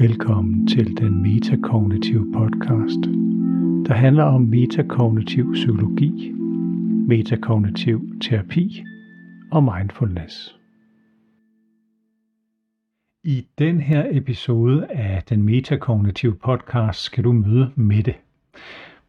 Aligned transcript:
Velkommen 0.00 0.66
til 0.66 0.96
den 0.96 1.22
metakognitive 1.22 2.32
podcast, 2.32 3.00
der 3.86 3.94
handler 3.94 4.24
om 4.24 4.40
metakognitiv 4.40 5.52
psykologi, 5.52 6.32
metakognitiv 7.08 8.20
terapi 8.20 8.84
og 9.52 9.64
mindfulness. 9.64 10.56
I 13.24 13.46
den 13.58 13.80
her 13.80 14.06
episode 14.10 14.86
af 14.90 15.22
den 15.28 15.42
metakognitive 15.42 16.34
podcast 16.34 17.00
skal 17.00 17.24
du 17.24 17.32
møde 17.32 17.72
Mette. 17.74 18.14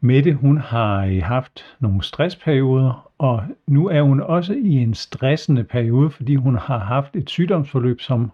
Mette 0.00 0.34
hun 0.34 0.58
har 0.58 1.06
øh, 1.06 1.22
haft 1.22 1.64
nogle 1.80 2.02
stressperioder, 2.02 3.10
og 3.18 3.42
nu 3.66 3.88
er 3.88 4.02
hun 4.02 4.20
også 4.20 4.52
i 4.52 4.72
en 4.72 4.94
stressende 4.94 5.64
periode, 5.64 6.10
fordi 6.10 6.34
hun 6.34 6.56
har 6.56 6.78
haft 6.78 7.16
et 7.16 7.30
sygdomsforløb, 7.30 8.00
som 8.00 8.30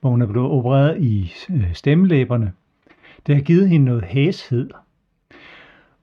hvor 0.00 0.10
hun 0.10 0.22
er 0.22 0.26
blevet 0.26 0.50
opereret 0.50 1.02
i 1.02 1.32
øh, 1.50 1.74
stemmelæberne. 1.74 2.52
Det 3.26 3.34
har 3.34 3.42
givet 3.42 3.68
hende 3.68 3.86
noget 3.86 4.04
hæshed. 4.04 4.70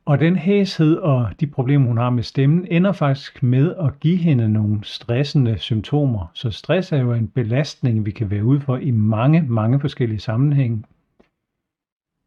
Og 0.05 0.19
den 0.19 0.35
hæshed 0.35 0.95
og 0.95 1.29
de 1.39 1.47
problemer, 1.47 1.87
hun 1.87 1.97
har 1.97 2.09
med 2.09 2.23
stemmen, 2.23 2.67
ender 2.71 2.91
faktisk 2.91 3.43
med 3.43 3.75
at 3.75 3.99
give 3.99 4.17
hende 4.17 4.49
nogle 4.49 4.79
stressende 4.83 5.57
symptomer. 5.57 6.31
Så 6.33 6.51
stress 6.51 6.91
er 6.91 6.97
jo 6.97 7.13
en 7.13 7.27
belastning, 7.27 8.05
vi 8.05 8.11
kan 8.11 8.31
være 8.31 8.45
ude 8.45 8.61
for 8.61 8.77
i 8.77 8.91
mange, 8.91 9.41
mange 9.41 9.79
forskellige 9.79 10.19
sammenhænge. 10.19 10.83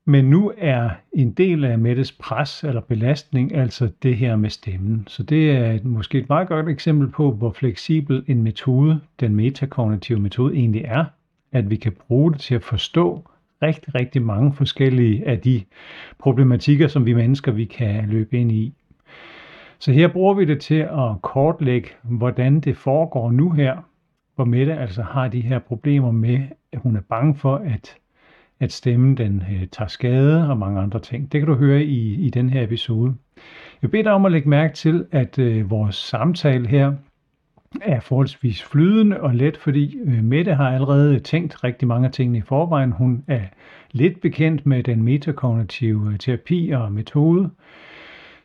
Men 0.09 0.25
nu 0.25 0.53
er 0.59 0.91
en 1.13 1.33
del 1.33 1.65
af 1.65 1.79
Mettes 1.79 2.13
pres 2.13 2.65
eller 2.65 2.81
belastning 2.81 3.55
altså 3.55 3.91
det 4.03 4.17
her 4.17 4.37
med 4.37 4.51
stemmen. 4.51 5.05
Så 5.09 5.23
det 5.23 5.51
er 5.51 5.73
et, 5.73 5.85
måske 5.85 6.19
et 6.19 6.29
meget 6.29 6.49
godt 6.49 6.69
eksempel 6.69 7.09
på, 7.09 7.33
hvor 7.33 7.53
fleksibel 7.53 8.25
en 8.27 8.43
metode, 8.43 9.01
den 9.21 9.35
metakognitive 9.35 10.21
metode 10.21 10.55
egentlig 10.55 10.83
er 10.85 11.05
at 11.57 11.71
vi 11.71 11.77
kan 11.77 11.93
bruge 11.93 12.33
det 12.33 12.41
til 12.41 12.55
at 12.55 12.63
forstå 12.63 13.29
rigtig, 13.63 13.95
rigtig 13.95 14.23
mange 14.23 14.53
forskellige 14.53 15.27
af 15.29 15.41
de 15.41 15.63
problematikker, 16.19 16.89
som 16.89 17.07
vi 17.07 17.15
mennesker 17.15 17.53
vi 17.53 17.65
kan 17.65 18.09
løbe 18.09 18.39
ind 18.39 18.53
i. 18.53 18.75
Så 19.79 19.93
her 19.93 20.09
bruger 20.09 20.35
vi 20.35 20.45
det 20.45 20.61
til 20.61 20.75
at 20.75 21.23
kortlægge, 21.23 21.89
hvordan 22.03 22.61
det 22.61 22.77
foregår 22.77 23.31
nu 23.31 23.51
her, 23.51 23.77
hvor 24.35 24.45
Mette 24.45 24.75
altså 24.75 25.03
har 25.03 25.29
de 25.29 25.41
her 25.41 25.59
problemer 25.59 26.11
med, 26.11 26.41
at 26.73 26.79
hun 26.79 26.97
er 26.97 27.01
bange 27.01 27.35
for, 27.35 27.57
at, 27.57 27.97
at 28.61 28.73
stemmen 28.73 29.17
den 29.17 29.43
øh, 29.53 29.67
tager 29.73 29.89
skade 29.89 30.51
og 30.51 30.59
mange 30.59 30.81
andre 30.81 31.01
ting. 31.01 31.33
Det 31.33 31.41
kan 31.41 31.49
du 31.49 31.55
høre 31.55 31.85
i, 31.85 32.15
i 32.15 32.31
den 32.31 32.51
her 32.51 32.63
episode. 32.63 33.15
Jeg 33.83 33.91
beder 33.91 34.03
dig 34.03 34.13
om 34.13 34.25
at 34.25 34.33
lægge 34.33 34.49
mærke 34.49 34.75
til, 34.75 35.07
at 35.13 35.39
øh, 35.39 35.71
vores 35.71 35.95
samtale 35.95 36.69
her 36.69 36.93
er 37.83 38.01
forholdsvis 38.01 38.63
flydende 38.63 39.21
og 39.21 39.35
let, 39.35 39.57
fordi 39.57 39.99
øh, 40.05 40.25
Mette 40.25 40.55
har 40.55 40.71
allerede 40.71 41.21
tænkt 41.21 41.65
rigtig 41.65 41.89
mange 41.89 42.09
ting 42.09 42.37
i 42.37 42.41
forvejen. 42.41 42.93
Hun 42.93 43.25
er 43.27 43.41
lidt 43.93 44.21
bekendt 44.21 44.67
med 44.67 44.83
den 44.83 45.03
metakognitive 45.03 46.11
øh, 46.13 46.19
terapi 46.19 46.71
og 46.71 46.93
metode. 46.93 47.51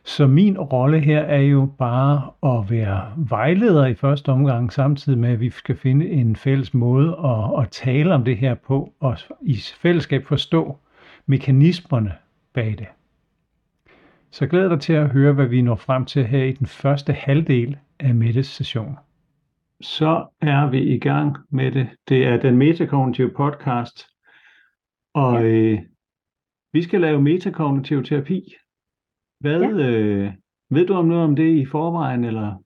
Så 0.04 0.26
min 0.26 0.58
rolle 0.58 1.00
her 1.00 1.20
er 1.20 1.40
jo 1.40 1.68
bare 1.78 2.30
at 2.42 2.70
være 2.70 3.12
vejleder 3.16 3.86
i 3.86 3.94
første 3.94 4.28
omgang, 4.28 4.72
samtidig 4.72 5.18
med, 5.18 5.30
at 5.30 5.40
vi 5.40 5.50
skal 5.50 5.76
finde 5.76 6.08
en 6.08 6.36
fælles 6.36 6.74
måde 6.74 7.16
at, 7.24 7.62
at 7.62 7.70
tale 7.70 8.14
om 8.14 8.24
det 8.24 8.36
her 8.36 8.54
på, 8.54 8.92
og 9.00 9.18
i 9.42 9.56
fællesskab 9.56 10.26
forstå 10.26 10.78
mekanismerne 11.26 12.12
bag 12.52 12.74
det. 12.78 12.86
Så 14.30 14.46
glæder 14.46 14.68
dig 14.68 14.80
til 14.80 14.92
at 14.92 15.08
høre, 15.08 15.32
hvad 15.32 15.46
vi 15.46 15.62
når 15.62 15.74
frem 15.74 16.04
til 16.04 16.26
her 16.26 16.44
i 16.44 16.52
den 16.52 16.66
første 16.66 17.12
halvdel 17.12 17.76
af 18.00 18.14
Mettes 18.14 18.46
session 18.46 18.96
så 19.82 20.26
er 20.40 20.70
vi 20.70 20.94
i 20.94 20.98
gang 20.98 21.36
med 21.50 21.72
det. 21.72 21.88
Det 22.08 22.26
er 22.26 22.36
den 22.36 22.56
metakognitive 22.56 23.30
podcast, 23.30 24.06
og 25.14 25.34
ja. 25.34 25.46
øh, 25.46 25.78
vi 26.72 26.82
skal 26.82 27.00
lave 27.00 27.22
metakognitiv 27.22 28.04
terapi. 28.04 28.54
Hvad 29.40 29.60
ja. 29.60 29.68
øh, 29.70 30.32
ved 30.70 30.86
du 30.86 30.94
om 30.94 31.06
noget 31.06 31.24
om 31.24 31.36
det 31.36 31.56
i 31.56 31.66
forvejen, 31.66 32.24
eller? 32.24 32.62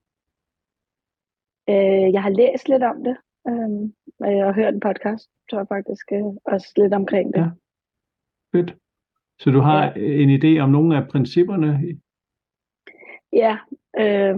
Øh, 1.69 2.13
jeg 2.13 2.23
har 2.23 2.31
læst 2.31 2.69
lidt 2.69 2.83
om 2.83 3.05
det, 3.05 3.17
øh, 3.49 4.47
og 4.47 4.55
hørt 4.55 4.75
en 4.75 4.81
podcast, 4.81 5.31
tror 5.51 5.59
jeg 5.59 5.69
faktisk 5.69 6.13
øh, 6.13 6.25
også 6.45 6.73
lidt 6.77 6.95
omkring 6.95 7.35
det. 7.35 7.41
Ja. 7.41 7.49
Fedt. 8.59 8.77
Så 9.39 9.51
du 9.51 9.61
har 9.61 9.85
ja. 9.85 9.93
en 9.97 10.31
idé 10.41 10.59
om 10.59 10.71
nogle 10.71 10.97
af 10.97 11.09
principperne? 11.09 12.01
Ja, 13.33 13.57
øh, 13.99 14.37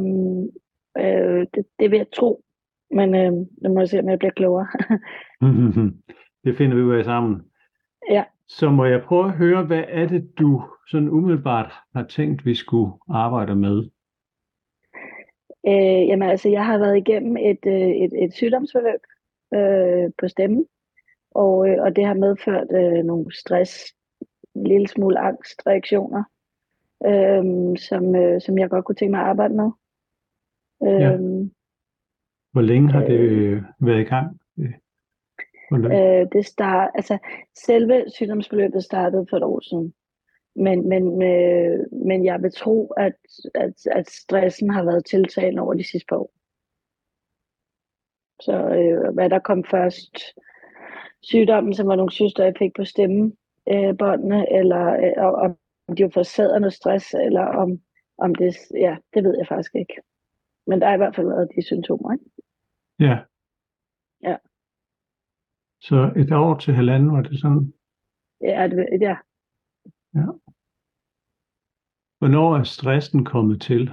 øh, 0.99 1.47
det, 1.55 1.67
det 1.79 1.91
vil 1.91 1.97
jeg 1.97 2.11
tro. 2.13 2.45
Men 2.91 3.15
øh, 3.15 3.33
nu 3.33 3.75
må 3.75 3.81
jeg 3.81 3.89
se, 3.89 3.99
om 3.99 4.09
jeg 4.09 4.19
bliver 4.19 4.33
klogere. 4.33 4.67
det 6.45 6.57
finder 6.57 6.77
vi 6.77 6.83
ud 6.83 6.95
af 6.95 7.05
sammen. 7.05 7.43
Ja. 8.11 8.25
Så 8.49 8.71
må 8.71 8.85
jeg 8.85 9.03
prøve 9.03 9.25
at 9.25 9.37
høre, 9.37 9.65
hvad 9.65 9.85
er 9.89 10.07
det, 10.07 10.39
du 10.39 10.63
sådan 10.91 11.09
umiddelbart 11.09 11.73
har 11.95 12.03
tænkt, 12.03 12.45
vi 12.45 12.55
skulle 12.55 12.93
arbejde 13.09 13.57
med? 13.57 13.91
Øh, 15.67 16.09
jamen 16.09 16.29
altså, 16.29 16.49
jeg 16.49 16.67
har 16.67 16.79
været 16.79 16.97
igennem 16.97 17.37
et, 17.37 17.67
øh, 17.67 17.89
et, 18.05 18.25
et 18.25 18.33
sygdomsforløb 18.33 19.01
øh, 19.55 20.11
på 20.19 20.29
stemmen, 20.29 20.67
og, 21.31 21.69
øh, 21.69 21.83
og 21.83 21.97
det 21.97 22.07
har 22.07 22.15
medført 22.15 22.67
øh, 22.73 23.05
nogle 23.05 23.35
stress, 23.35 23.95
en 24.55 24.67
lille 24.67 24.89
smule 24.89 25.19
angstreaktioner, 25.19 26.23
øh, 27.07 27.77
som, 27.79 28.17
øh, 28.17 28.41
som 28.41 28.59
jeg 28.59 28.71
godt 28.71 28.85
kunne 28.85 28.95
tænke 28.95 29.11
mig 29.11 29.21
at 29.21 29.27
arbejde 29.27 29.55
med. 29.55 29.71
Øh, 30.83 31.01
ja. 31.01 31.19
Hvor 32.53 32.61
længe 32.61 32.93
har 32.93 33.01
det 33.01 33.21
øh, 33.21 33.63
været 33.81 34.01
i 34.01 34.05
gang? 34.05 34.41
Øh, 35.73 36.27
det 36.33 36.47
start, 36.47 36.91
altså, 36.95 37.19
selve 37.55 38.05
sygdomsforløbet 38.15 38.85
startede 38.85 39.27
for 39.31 39.37
et 39.37 39.43
år 39.43 39.61
siden. 39.61 39.95
Men, 40.57 40.89
men, 40.89 41.23
øh, 41.23 41.87
men 42.07 42.25
jeg 42.25 42.43
vil 42.43 42.53
tro, 42.53 42.87
at, 42.87 43.17
at, 43.55 43.87
at 43.87 44.11
stressen 44.11 44.71
har 44.71 44.85
været 44.85 45.05
tiltagende 45.05 45.63
over 45.63 45.75
de 45.75 45.91
sidste 45.91 46.07
par 46.09 46.17
år. 46.17 46.33
Så 48.41 48.53
øh, 48.53 49.15
hvad 49.15 49.31
der 49.31 49.39
kom 49.39 49.65
først, 49.65 50.19
sygdommen, 51.23 51.75
som 51.75 51.89
var 51.89 51.97
nogle 51.97 52.13
syster, 52.13 52.45
jeg 52.45 52.55
fik 52.59 52.71
på 52.77 52.85
stemmebåndene, 52.85 54.41
øh, 54.41 54.59
eller 54.59 54.85
øh, 54.87 55.43
om 55.89 55.97
de 55.97 56.05
var 56.05 56.59
noget 56.59 56.73
stress, 56.73 57.15
eller 57.15 57.45
om, 57.45 57.81
om 58.19 58.35
det, 58.35 58.57
ja, 58.75 58.97
det 59.15 59.25
ved 59.25 59.35
jeg 59.39 59.47
faktisk 59.47 59.75
ikke. 59.75 59.95
Men 60.67 60.81
der 60.81 60.87
er 60.87 60.95
i 60.95 60.97
hvert 60.97 61.17
fald 61.17 61.27
været 61.27 61.49
de 61.57 61.63
symptomer, 61.63 62.13
ikke? 62.13 62.25
Ja. 62.99 63.19
Ja. 64.23 64.37
Så 65.81 66.13
et 66.17 66.33
år 66.33 66.59
til 66.59 66.75
halvanden, 66.75 67.13
var 67.13 67.23
det 67.23 67.41
sådan? 67.41 67.73
Ja, 68.41 68.69
det, 68.69 69.01
ja. 69.01 69.17
ja. 70.15 70.27
Hvornår 72.19 72.57
er 72.57 72.63
stressen 72.63 73.25
kommet 73.25 73.63
til? 73.63 73.91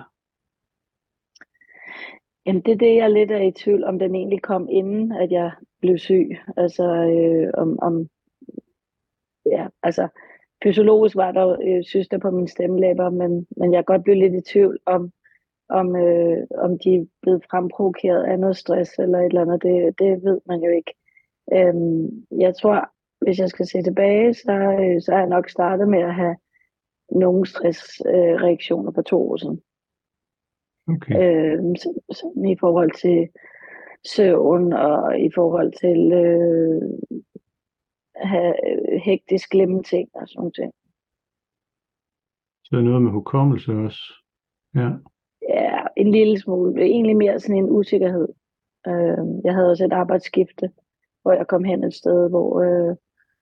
Jamen, 2.45 2.61
det 2.61 2.71
er 2.71 2.77
det, 2.77 2.95
jeg 2.95 3.11
lidt 3.11 3.31
er 3.31 3.41
i 3.41 3.51
tvivl 3.51 3.83
om, 3.83 3.99
den 3.99 4.15
egentlig 4.15 4.41
kom 4.41 4.69
inden, 4.69 5.11
at 5.11 5.31
jeg 5.31 5.51
blev 5.81 5.97
syg. 5.97 6.29
Altså, 6.57 6.83
øh, 6.83 7.51
om, 7.53 7.79
om, 7.79 8.09
ja, 9.45 9.67
altså, 9.83 10.07
fysiologisk 10.63 11.15
var 11.15 11.31
der 11.31 11.57
øh, 11.67 11.83
syster 11.83 12.17
på 12.17 12.31
min 12.31 12.47
stemmelæber, 12.47 13.09
men, 13.09 13.47
men 13.57 13.73
jeg 13.73 13.85
godt 13.85 14.03
blevet 14.03 14.19
lidt 14.19 14.47
i 14.47 14.51
tvivl 14.51 14.79
om, 14.85 15.11
om, 15.69 15.95
øh, 15.95 16.47
om 16.57 16.79
de 16.79 16.95
er 16.95 17.05
blevet 17.21 17.45
fremprovokeret 17.49 18.23
af 18.23 18.39
noget 18.39 18.57
stress 18.57 18.91
eller 18.99 19.19
et 19.19 19.25
eller 19.25 19.41
andet, 19.41 19.63
det, 19.63 19.99
det 19.99 20.23
ved 20.23 20.41
man 20.45 20.59
jo 20.63 20.71
ikke. 20.71 20.93
Øhm, 21.53 22.25
jeg 22.39 22.55
tror, 22.55 22.89
hvis 23.25 23.39
jeg 23.39 23.49
skal 23.49 23.65
se 23.65 23.81
tilbage, 23.81 24.33
så, 24.33 24.51
øh, 24.51 25.01
så 25.01 25.11
er 25.13 25.17
jeg 25.17 25.29
nok 25.29 25.49
startet 25.49 25.87
med 25.87 25.99
at 25.99 26.15
have 26.15 26.35
nogle 27.11 27.45
stressreaktioner 27.45 28.91
øh, 28.91 28.95
for 28.95 29.01
to 29.01 29.31
år 29.31 29.37
siden. 29.37 29.61
Okay. 30.87 31.13
Øhm, 31.21 31.75
så, 31.75 31.99
så, 32.11 32.25
i 32.53 32.55
forhold 32.59 32.91
til 32.91 33.29
søvn 34.07 34.73
og 34.73 35.19
i 35.19 35.29
forhold 35.35 35.71
til 35.83 36.11
øh, 36.11 36.81
have 38.15 38.55
hektisk 39.03 39.50
glemme 39.50 39.83
ting 39.83 40.09
og 40.13 40.27
sådan 40.27 40.51
noget. 40.57 40.73
Så 42.63 42.81
noget 42.81 43.01
med 43.01 43.11
hukommelse 43.11 43.71
også. 43.71 44.13
Ja. 44.75 44.89
Ja, 45.50 45.80
en 45.97 46.12
lille 46.12 46.39
smule. 46.39 46.81
Egentlig 46.81 47.18
mere 47.18 47.39
sådan 47.39 47.56
en 47.56 47.69
usikkerhed. 47.69 48.27
Øh, 48.88 49.44
jeg 49.44 49.53
havde 49.53 49.69
også 49.71 49.86
et 49.86 49.94
arbejdsskifte, 49.94 50.71
hvor 51.21 51.31
jeg 51.33 51.47
kom 51.47 51.63
hen 51.63 51.83
et 51.83 51.94
sted, 51.94 52.30
hvor, 52.30 52.62
øh, 52.62 52.95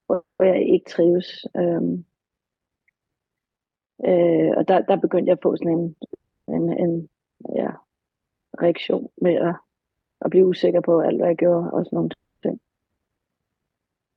hvor 0.05 0.43
jeg 0.43 0.69
ikke 0.73 0.89
trives. 0.89 1.45
Øh, 1.57 1.81
øh, 4.09 4.51
og 4.57 4.67
der, 4.67 4.81
der 4.81 4.95
begyndte 4.95 5.29
jeg 5.29 5.37
at 5.37 5.43
få 5.43 5.55
sådan 5.55 5.77
en, 5.77 5.95
en, 6.47 6.79
en 6.79 7.09
ja, 7.55 7.69
reaktion 8.61 9.09
med 9.21 9.33
at, 9.33 9.55
at 10.21 10.29
blive 10.29 10.47
usikker 10.47 10.81
på 10.81 10.99
alt, 10.99 11.17
hvad 11.17 11.27
jeg 11.27 11.37
gjorde 11.37 11.71
og 11.71 11.85
sådan 11.85 11.95
nogle 11.95 12.09
ting. 12.43 12.61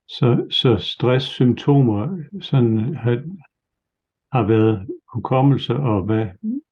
Så, 0.07 0.47
så 0.49 0.77
stresssymptomer 0.77 2.23
sådan, 2.41 2.95
har, 2.95 3.23
har 4.31 4.47
været 4.47 4.87
hukommelse, 5.13 5.73
og 5.73 6.01
hvad 6.01 6.25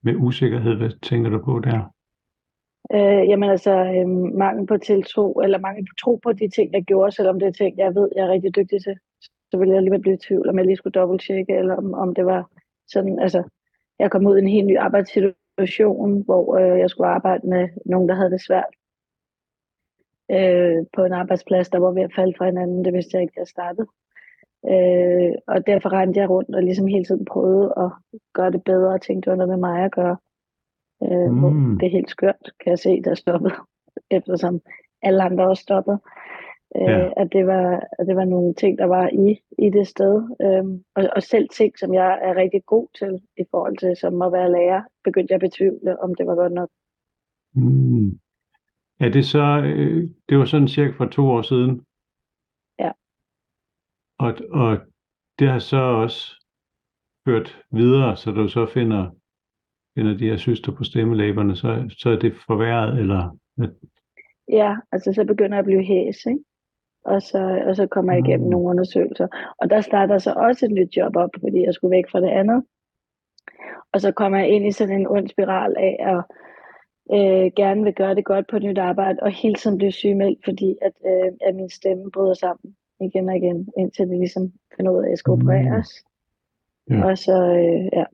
med 0.04 0.16
usikkerhed, 0.16 0.76
hvad 0.76 0.90
tænker 1.02 1.30
du 1.30 1.40
på 1.44 1.60
der? 1.60 1.96
Øh, 2.94 3.30
jamen 3.30 3.50
altså, 3.50 3.72
øh, 3.72 4.08
mangel 4.44 4.68
på 4.68 4.78
tiltro, 4.78 5.34
eller 5.34 5.60
mangel 5.60 5.84
på 5.84 5.96
tro 6.02 6.16
på 6.24 6.34
de 6.34 6.50
ting, 6.50 6.74
jeg 6.74 6.84
gjorde, 6.84 7.12
selvom 7.12 7.40
det 7.40 7.48
er 7.48 7.52
ting, 7.52 7.78
jeg 7.78 7.96
ved, 7.96 8.10
jeg 8.16 8.24
er 8.24 8.30
rigtig 8.30 8.56
dygtig 8.56 8.82
til. 8.82 8.96
så 9.52 9.58
ville 9.58 9.72
jeg 9.72 9.78
alligevel 9.78 10.02
blive 10.02 10.16
i 10.16 10.26
tvivl, 10.28 10.50
om 10.50 10.58
jeg 10.58 10.66
lige 10.66 10.76
skulle 10.76 11.00
dobbelttjekke, 11.00 11.54
eller 11.54 11.76
om, 11.76 11.94
om 11.94 12.16
det 12.16 12.26
var 12.26 12.50
sådan, 12.88 13.20
altså, 13.20 13.44
jeg 14.00 14.12
kom 14.12 14.28
ud 14.28 14.38
i 14.38 14.42
en 14.42 14.48
helt 14.48 14.68
ny 14.68 14.78
arbejdssituation, 14.78 16.24
hvor 16.24 16.58
øh, 16.58 16.80
jeg 16.80 16.90
skulle 16.90 17.08
arbejde 17.08 17.48
med 17.48 17.70
nogen, 17.86 18.10
der 18.10 18.16
havde 18.16 18.32
det 18.32 18.42
svært. 18.42 18.74
Øh, 20.32 20.86
på 20.96 21.06
en 21.06 21.14
arbejdsplads, 21.14 21.70
der 21.70 21.80
var 21.80 21.92
ved 21.92 22.02
at 22.02 22.16
falde 22.16 22.34
fra 22.38 22.46
hinanden, 22.46 22.86
det 22.86 22.94
vidste 22.94 23.12
jeg 23.14 23.22
ikke, 23.22 23.34
da 23.36 23.40
jeg 23.40 23.48
startede. 23.48 23.88
Øh, 24.74 25.32
og 25.48 25.68
derfor 25.68 25.94
rendte 25.94 26.20
jeg 26.20 26.30
rundt 26.30 26.56
og 26.56 26.64
ligesom 26.64 26.88
hele 26.88 27.06
tiden 27.06 27.26
prøvede 27.26 27.74
at 27.78 27.92
gøre 28.34 28.52
det 28.52 28.64
bedre, 28.64 28.94
og 28.94 29.02
tænkte, 29.02 29.26
det 29.26 29.32
var 29.32 29.46
noget 29.46 29.60
med 29.60 29.70
mig 29.70 29.84
at 29.84 29.92
gøre. 29.92 30.18
Øh, 31.04 31.32
mm. 31.32 31.80
Det 31.80 31.86
er 31.86 31.92
helt 31.92 32.10
skørt, 32.10 32.52
kan 32.64 32.70
jeg 32.70 32.80
se, 32.80 33.02
der 33.02 33.16
stoppet, 33.16 33.54
eftersom 34.18 34.62
alle 35.02 35.24
andre 35.24 35.48
også 35.48 35.62
stoppede. 35.62 36.00
Øh, 36.76 36.82
ja. 36.82 37.10
at, 37.18 37.28
det 37.32 37.48
var, 37.48 37.84
at 38.00 38.08
det 38.08 38.16
var 38.16 38.26
nogle 38.26 38.54
ting, 38.54 38.78
der 38.78 38.86
var 38.86 39.10
i, 39.14 39.40
i 39.66 39.70
det 39.70 39.88
sted. 39.88 40.16
Øh, 40.42 40.80
og, 40.96 41.10
og 41.16 41.24
selv 41.24 41.50
ting, 41.50 41.80
som 41.80 41.94
jeg 41.94 42.20
er 42.22 42.36
rigtig 42.36 42.66
god 42.66 42.88
til 43.00 43.22
i 43.38 43.44
forhold 43.52 43.78
til 43.78 43.96
som 43.96 44.22
at 44.22 44.32
være 44.32 44.52
lærer, 44.52 44.82
begyndte 45.04 45.32
jeg 45.32 45.44
at 45.44 45.50
betvivle, 45.50 46.04
om 46.04 46.16
det 46.16 46.28
var 46.28 46.36
godt 46.36 46.54
nok. 46.54 46.70
Mm. 47.56 48.20
Er 49.00 49.10
det 49.10 49.26
så, 49.26 49.62
øh, 49.66 50.10
det 50.30 50.38
var 50.38 50.46
sådan 50.46 50.68
cirka 50.68 50.92
for 50.98 51.06
to 51.06 51.28
år 51.28 51.42
siden? 51.42 51.82
Og, 54.20 54.34
og 54.52 54.78
det 55.40 55.48
har 55.50 55.60
så 55.60 55.78
også 55.78 56.46
ført 57.28 57.62
videre, 57.72 58.18
så 58.18 58.32
du 58.32 58.48
så 58.48 58.66
finder, 58.66 59.10
finder 59.98 60.18
de 60.18 60.30
her 60.30 60.38
syster 60.38 60.72
på 60.72 60.84
stemmelæberne, 60.84 61.56
så, 61.56 61.96
så 62.00 62.10
er 62.10 62.20
det 62.20 62.36
forværret, 62.48 63.00
eller? 63.00 63.38
Ja, 64.50 64.76
altså 64.92 65.14
så 65.14 65.26
begynder 65.26 65.58
jeg 65.58 65.60
at 65.60 65.66
blive 65.66 65.84
hæs, 65.84 66.26
ikke? 66.26 66.44
Og 67.06 67.22
så, 67.22 67.64
og 67.68 67.76
så 67.76 67.88
kommer 67.88 68.14
jeg 68.14 68.28
igennem 68.28 68.46
mm. 68.46 68.52
nogle 68.52 68.70
undersøgelser. 68.70 69.28
Og 69.58 69.70
der 69.70 69.82
starter 69.82 70.18
så 70.18 70.34
også 70.34 70.66
et 70.66 70.72
nyt 70.72 70.98
job 70.98 71.16
op, 71.16 71.30
fordi 71.40 71.66
jeg 71.66 71.74
skulle 71.74 71.96
væk 71.96 72.10
fra 72.12 72.22
det 72.22 72.30
andet. 72.30 72.64
Og 73.94 74.02
så 74.02 74.12
kommer 74.12 74.38
jeg 74.40 74.50
ind 74.50 74.68
i 74.68 74.72
sådan 74.72 75.00
en 75.00 75.08
ond 75.08 75.28
spiral 75.28 75.76
af 75.78 75.96
at 76.00 76.24
øh, 77.12 77.52
gerne 77.56 77.84
vil 77.84 77.94
gøre 77.94 78.16
det 78.16 78.26
godt 78.26 78.48
på 78.48 78.56
et 78.56 78.64
nyt 78.64 78.78
arbejde, 78.78 79.20
og 79.22 79.32
hele 79.32 79.56
tiden 79.56 79.78
blive 79.78 79.92
sygemeldt, 79.92 80.40
fordi 80.44 80.76
at, 80.82 80.94
øh, 81.06 81.32
at 81.48 81.56
min 81.56 81.70
stemme 81.70 82.12
bryder 82.12 82.34
sammen 82.34 82.76
igen 83.00 83.30
og 83.30 83.36
igen, 83.36 83.70
indtil 83.78 84.08
det 84.08 84.18
ligesom 84.18 84.54
finder 84.78 84.92
ud 84.92 84.98
af, 84.98 85.04
at 85.04 85.10
jeg 85.10 85.18
skal 85.18 85.32
opereres. 85.32 86.06
Mm. 86.88 86.96
Ja. 86.96 87.06
Og 87.06 87.18
så, 87.18 87.38
øh, 87.58 87.90
ja. 87.94 88.06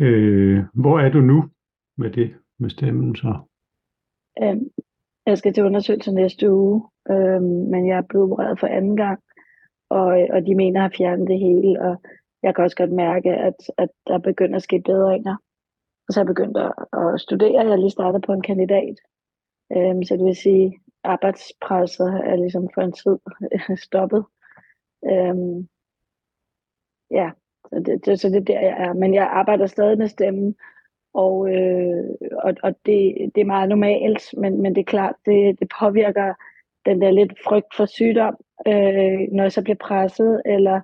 Øh, 0.00 0.64
hvor 0.74 1.00
er 1.00 1.08
du 1.08 1.20
nu 1.20 1.44
med 1.96 2.10
det, 2.10 2.34
med 2.58 2.70
stemmen 2.70 3.16
så? 3.16 3.38
Øh, 4.42 4.56
jeg 5.26 5.38
skal 5.38 5.52
til 5.52 5.64
undersøgelse 5.64 6.12
næste 6.12 6.52
uge, 6.52 6.82
øh, 7.10 7.42
men 7.42 7.88
jeg 7.88 7.98
er 7.98 8.02
blevet 8.08 8.32
opereret 8.32 8.60
for 8.60 8.66
anden 8.66 8.96
gang, 8.96 9.20
og, 9.90 10.06
og 10.06 10.46
de 10.46 10.54
mener 10.54 10.84
at 10.84 10.94
fjerne 10.96 11.26
det 11.26 11.38
hele, 11.38 11.82
og 11.82 11.96
jeg 12.42 12.54
kan 12.54 12.64
også 12.64 12.76
godt 12.76 12.92
mærke, 12.92 13.30
at, 13.30 13.54
at 13.78 13.88
der 14.06 14.18
begynder 14.18 14.56
at 14.56 14.62
ske 14.62 14.82
bedringer. 14.84 15.36
Og 16.08 16.14
så 16.14 16.20
er 16.20 16.24
jeg 16.24 16.34
begyndt 16.34 16.56
at, 16.56 16.72
at 16.92 17.20
studere. 17.20 17.52
Jeg 17.52 17.72
er 17.72 17.76
lige 17.76 17.90
startet 17.90 18.22
på 18.22 18.32
en 18.32 18.42
kandidat. 18.42 18.96
Øhm, 19.76 20.02
så 20.02 20.16
det 20.16 20.24
vil 20.24 20.36
sige, 20.36 20.78
arbejdspresset 21.04 22.20
er 22.24 22.36
ligesom 22.36 22.68
for 22.74 22.82
en 22.82 22.92
tid 22.92 23.18
stoppet. 23.86 24.24
Øhm, 25.04 25.68
ja, 27.10 27.30
så 27.68 27.82
det, 27.86 28.06
det, 28.06 28.20
så 28.20 28.28
det 28.28 28.36
er 28.36 28.40
der, 28.40 28.60
jeg 28.60 28.76
er. 28.78 28.92
Men 28.92 29.14
jeg 29.14 29.26
arbejder 29.26 29.66
stadig 29.66 29.98
med 29.98 30.08
stemmen, 30.08 30.56
og, 31.14 31.54
øh, 31.54 32.04
og, 32.32 32.54
og 32.62 32.76
det, 32.86 33.30
det 33.34 33.40
er 33.40 33.44
meget 33.44 33.68
normalt, 33.68 34.22
men, 34.38 34.62
men 34.62 34.74
det 34.74 34.80
er 34.80 34.84
klart, 34.84 35.14
det, 35.26 35.60
det 35.60 35.68
påvirker 35.80 36.34
den 36.86 37.00
der 37.00 37.10
lidt 37.10 37.32
frygt 37.44 37.74
for 37.76 37.86
sygdom, 37.86 38.36
øh, 38.66 39.32
når 39.32 39.42
jeg 39.42 39.52
så 39.52 39.62
bliver 39.62 39.76
presset, 39.76 40.42
eller 40.46 40.80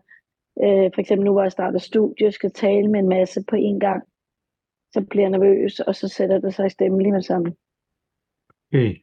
øh, 0.62 0.90
for 0.94 1.00
eksempel 1.00 1.24
nu, 1.24 1.32
hvor 1.32 1.42
jeg 1.42 1.52
starter 1.52 1.78
studie, 1.78 2.32
skal 2.32 2.52
tale 2.52 2.88
med 2.88 3.00
en 3.00 3.08
masse 3.08 3.44
på 3.48 3.56
en 3.56 3.80
gang, 3.80 4.02
så 4.92 5.06
bliver 5.10 5.22
jeg 5.22 5.30
nervøs, 5.30 5.80
og 5.80 5.94
så 5.94 6.08
sætter 6.08 6.38
det 6.38 6.54
sig 6.54 6.66
i 6.66 6.70
stemmen 6.70 7.02
lige 7.02 7.12
med 7.12 7.22
sammen. 7.22 7.56
Okay. 8.72 8.96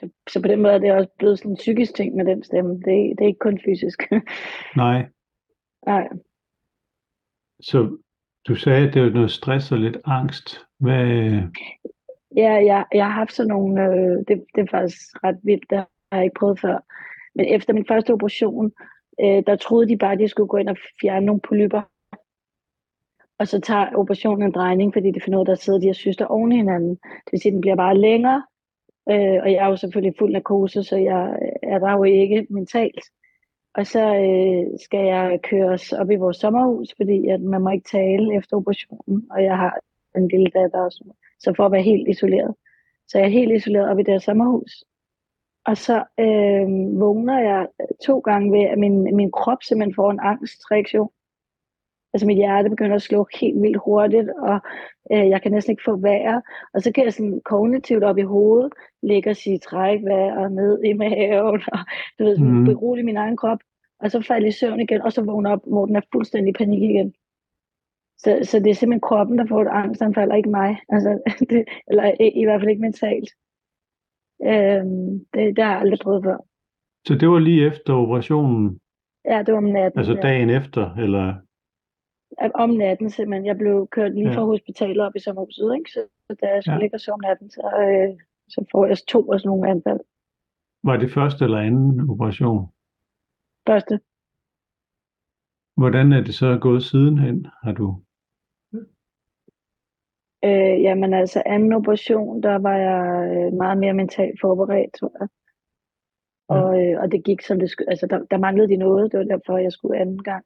Så, 0.00 0.10
så 0.28 0.42
på 0.42 0.48
den 0.48 0.62
måde 0.62 0.74
er 0.74 0.78
det 0.78 0.92
også 0.92 1.10
blevet 1.18 1.38
sådan 1.38 1.50
en 1.50 1.56
psykisk 1.56 1.94
ting 1.94 2.16
med 2.16 2.24
den 2.24 2.42
stemme. 2.42 2.74
Det, 2.74 2.92
er, 2.92 3.14
det 3.14 3.20
er 3.20 3.26
ikke 3.26 3.38
kun 3.38 3.60
fysisk. 3.64 4.02
Nej. 4.76 5.06
Nej. 5.86 6.08
Så 7.60 7.98
du 8.48 8.54
sagde, 8.54 8.88
at 8.88 8.94
det 8.94 9.02
var 9.02 9.10
noget 9.10 9.30
stress 9.30 9.72
og 9.72 9.78
lidt 9.78 9.96
angst. 10.04 10.66
Hvad... 10.78 11.06
Ja, 12.36 12.52
jeg, 12.52 12.84
jeg 12.92 13.04
har 13.04 13.12
haft 13.12 13.32
sådan 13.32 13.48
nogle, 13.48 13.84
øh, 13.84 14.18
det, 14.28 14.44
det 14.54 14.60
er 14.60 14.70
faktisk 14.70 15.24
ret 15.24 15.38
vildt, 15.42 15.70
det 15.70 15.78
har 15.78 15.88
jeg 16.12 16.24
ikke 16.24 16.38
prøvet 16.38 16.60
før. 16.60 16.78
Men 17.34 17.46
efter 17.46 17.72
min 17.72 17.86
første 17.88 18.12
operation, 18.12 18.72
øh, 19.20 19.42
der 19.46 19.56
troede 19.56 19.88
de 19.88 19.96
bare, 19.96 20.12
at 20.12 20.18
de 20.18 20.28
skulle 20.28 20.48
gå 20.48 20.56
ind 20.56 20.68
og 20.68 20.76
fjerne 21.00 21.26
nogle 21.26 21.40
polyper 21.40 21.82
og 23.38 23.48
så 23.48 23.60
tager 23.60 23.96
operationen 23.96 24.42
en 24.42 24.52
drejning, 24.52 24.92
fordi 24.92 25.10
det 25.10 25.22
finder 25.22 25.38
ud 25.38 25.46
af, 25.46 25.50
at 25.50 25.56
der 25.56 25.62
sidder 25.62 25.78
de 25.78 25.86
her 25.86 25.92
syster 25.92 26.26
oven 26.26 26.52
i 26.52 26.56
hinanden. 26.56 26.90
Det 26.90 27.32
vil 27.32 27.40
sige, 27.40 27.50
at 27.50 27.54
den 27.54 27.60
bliver 27.60 27.76
bare 27.76 27.98
længere, 27.98 28.42
øh, 29.10 29.38
og 29.42 29.52
jeg 29.52 29.64
er 29.64 29.66
jo 29.66 29.76
selvfølgelig 29.76 30.14
fuld 30.18 30.32
narkose, 30.32 30.82
så 30.82 30.96
jeg 30.96 31.38
øh, 31.42 31.70
er 31.70 31.78
der 31.78 31.92
jo 31.92 32.02
ikke 32.04 32.46
mentalt. 32.50 33.04
Og 33.74 33.86
så 33.86 34.00
øh, 34.00 34.78
skal 34.84 35.06
jeg 35.06 35.40
køres 35.42 35.92
op 35.92 36.10
i 36.10 36.16
vores 36.16 36.36
sommerhus, 36.36 36.94
fordi 36.96 37.28
at 37.28 37.40
man 37.40 37.62
må 37.62 37.70
ikke 37.70 37.88
tale 37.90 38.36
efter 38.36 38.56
operationen, 38.56 39.26
og 39.30 39.42
jeg 39.42 39.56
har 39.56 39.80
en 40.16 40.28
lille 40.28 40.50
datter 40.54 40.80
også, 40.80 41.04
så 41.38 41.52
for 41.56 41.66
at 41.66 41.72
være 41.72 41.82
helt 41.82 42.08
isoleret. 42.08 42.54
Så 43.08 43.18
jeg 43.18 43.24
er 43.24 43.30
helt 43.30 43.52
isoleret 43.52 43.90
op 43.90 43.98
i 43.98 44.02
det 44.02 44.14
her 44.14 44.18
sommerhus. 44.18 44.84
Og 45.66 45.76
så 45.76 45.96
øh, 46.20 47.00
vågner 47.00 47.38
jeg 47.38 47.66
to 48.06 48.18
gange 48.18 48.52
ved, 48.52 48.64
at 48.64 48.78
min, 48.78 49.16
min 49.16 49.30
krop 49.30 49.62
simpelthen 49.62 49.94
får 49.94 50.10
en 50.10 50.20
angstreaktion 50.22 51.10
altså 52.12 52.26
mit 52.26 52.36
hjerte 52.36 52.70
begynder 52.70 52.96
at 52.96 53.02
slå 53.02 53.26
helt 53.40 53.62
vildt 53.62 53.80
hurtigt, 53.84 54.28
og 54.38 54.60
øh, 55.12 55.28
jeg 55.28 55.42
kan 55.42 55.52
næsten 55.52 55.70
ikke 55.70 55.82
få 55.84 55.96
vejr. 55.96 56.40
Og 56.74 56.82
så 56.82 56.92
kan 56.92 57.04
jeg 57.04 57.12
sådan 57.12 57.40
kognitivt 57.44 58.04
op 58.04 58.18
i 58.18 58.22
hovedet 58.22 58.72
ligge 59.02 59.30
og 59.30 59.36
sige 59.36 59.58
træk 59.58 60.04
vejr 60.04 60.48
ned 60.48 60.82
i 60.84 60.92
maven, 60.92 61.60
og 61.72 61.82
du 62.18 62.24
ved, 62.24 62.36
sådan, 62.36 62.52
mm. 62.52 62.64
berolige 62.64 63.04
min 63.04 63.16
egen 63.16 63.36
krop. 63.36 63.58
Og 64.00 64.10
så 64.10 64.20
falder 64.20 64.48
i 64.48 64.52
søvn 64.52 64.80
igen, 64.80 65.02
og 65.02 65.12
så 65.12 65.22
vågner 65.22 65.50
op, 65.50 65.62
hvor 65.66 65.86
den 65.86 65.96
er 65.96 66.00
fuldstændig 66.12 66.54
panik 66.54 66.82
igen. 66.82 67.14
Så, 68.18 68.38
så 68.42 68.58
det 68.58 68.70
er 68.70 68.74
simpelthen 68.74 69.00
kroppen, 69.00 69.38
der 69.38 69.46
får 69.46 69.62
et 69.62 69.68
angstanfald, 69.70 70.30
og 70.30 70.36
ikke 70.36 70.50
mig. 70.50 70.78
Altså, 70.88 71.18
det, 71.50 71.64
eller 71.88 72.04
i, 72.20 72.40
i 72.40 72.44
hvert 72.44 72.60
fald 72.60 72.70
ikke 72.70 72.82
mentalt. 72.82 73.30
Øhm, 74.42 75.18
det, 75.34 75.56
det 75.56 75.64
har 75.64 75.72
jeg 75.72 75.80
aldrig 75.80 75.98
prøvet 76.02 76.24
før. 76.24 76.36
Så 77.06 77.14
det 77.14 77.28
var 77.28 77.38
lige 77.38 77.66
efter 77.66 77.92
operationen? 77.94 78.80
Ja, 79.24 79.42
det 79.42 79.52
var 79.54 79.58
om 79.58 79.64
natten. 79.64 79.98
Altså 79.98 80.14
dagen 80.14 80.50
ja. 80.50 80.60
efter, 80.60 80.94
eller? 80.96 81.34
Om 82.54 82.70
natten 82.70 83.10
simpelthen. 83.10 83.46
Jeg 83.46 83.58
blev 83.58 83.88
kørt 83.90 84.14
lige 84.14 84.28
ja. 84.28 84.36
fra 84.36 84.44
hospitalet 84.44 85.00
op 85.00 85.16
i 85.16 85.20
sommerhuset, 85.20 85.74
ikke? 85.78 85.90
Så, 85.90 86.00
så 86.26 86.36
da 86.42 86.46
jeg 86.46 86.62
skulle 86.62 86.76
ja. 86.76 86.80
ligge 86.80 86.96
og 86.96 87.00
sove 87.00 87.14
om 87.14 87.20
natten, 87.20 87.50
så, 87.50 87.62
øh, 87.84 88.20
så 88.48 88.64
får 88.72 88.86
jeg 88.86 88.96
to 88.98 89.32
af 89.32 89.40
sådan 89.40 89.48
nogle 89.48 89.70
anfald. 89.70 90.00
Var 90.82 90.96
det 90.96 91.10
første 91.12 91.44
eller 91.44 91.58
anden 91.58 92.10
operation? 92.10 92.66
Første. 93.66 94.00
Hvordan 95.76 96.12
er 96.12 96.20
det 96.20 96.34
så 96.34 96.58
gået 96.60 96.82
sidenhen? 96.82 97.46
Har 97.62 97.72
du? 97.72 98.02
Øh, 100.44 100.82
jamen 100.82 101.14
altså 101.14 101.42
anden 101.46 101.72
operation, 101.72 102.42
der 102.42 102.58
var 102.58 102.76
jeg 102.76 103.02
øh, 103.36 103.52
meget 103.52 103.78
mere 103.78 103.94
mentalt 103.94 104.40
forberedt, 104.40 104.94
tror 104.94 105.12
jeg. 105.20 105.28
Og, 106.48 106.82
øh, 106.82 107.00
og 107.02 107.12
det 107.12 107.24
gik 107.24 107.42
som 107.42 107.58
det 107.58 107.70
skulle. 107.70 107.90
Altså 107.90 108.06
der, 108.06 108.18
der 108.30 108.38
manglede 108.38 108.68
de 108.68 108.76
noget, 108.76 109.12
det 109.12 109.18
var 109.18 109.24
derfor, 109.24 109.58
jeg 109.58 109.72
skulle 109.72 110.00
anden 110.00 110.22
gang. 110.22 110.44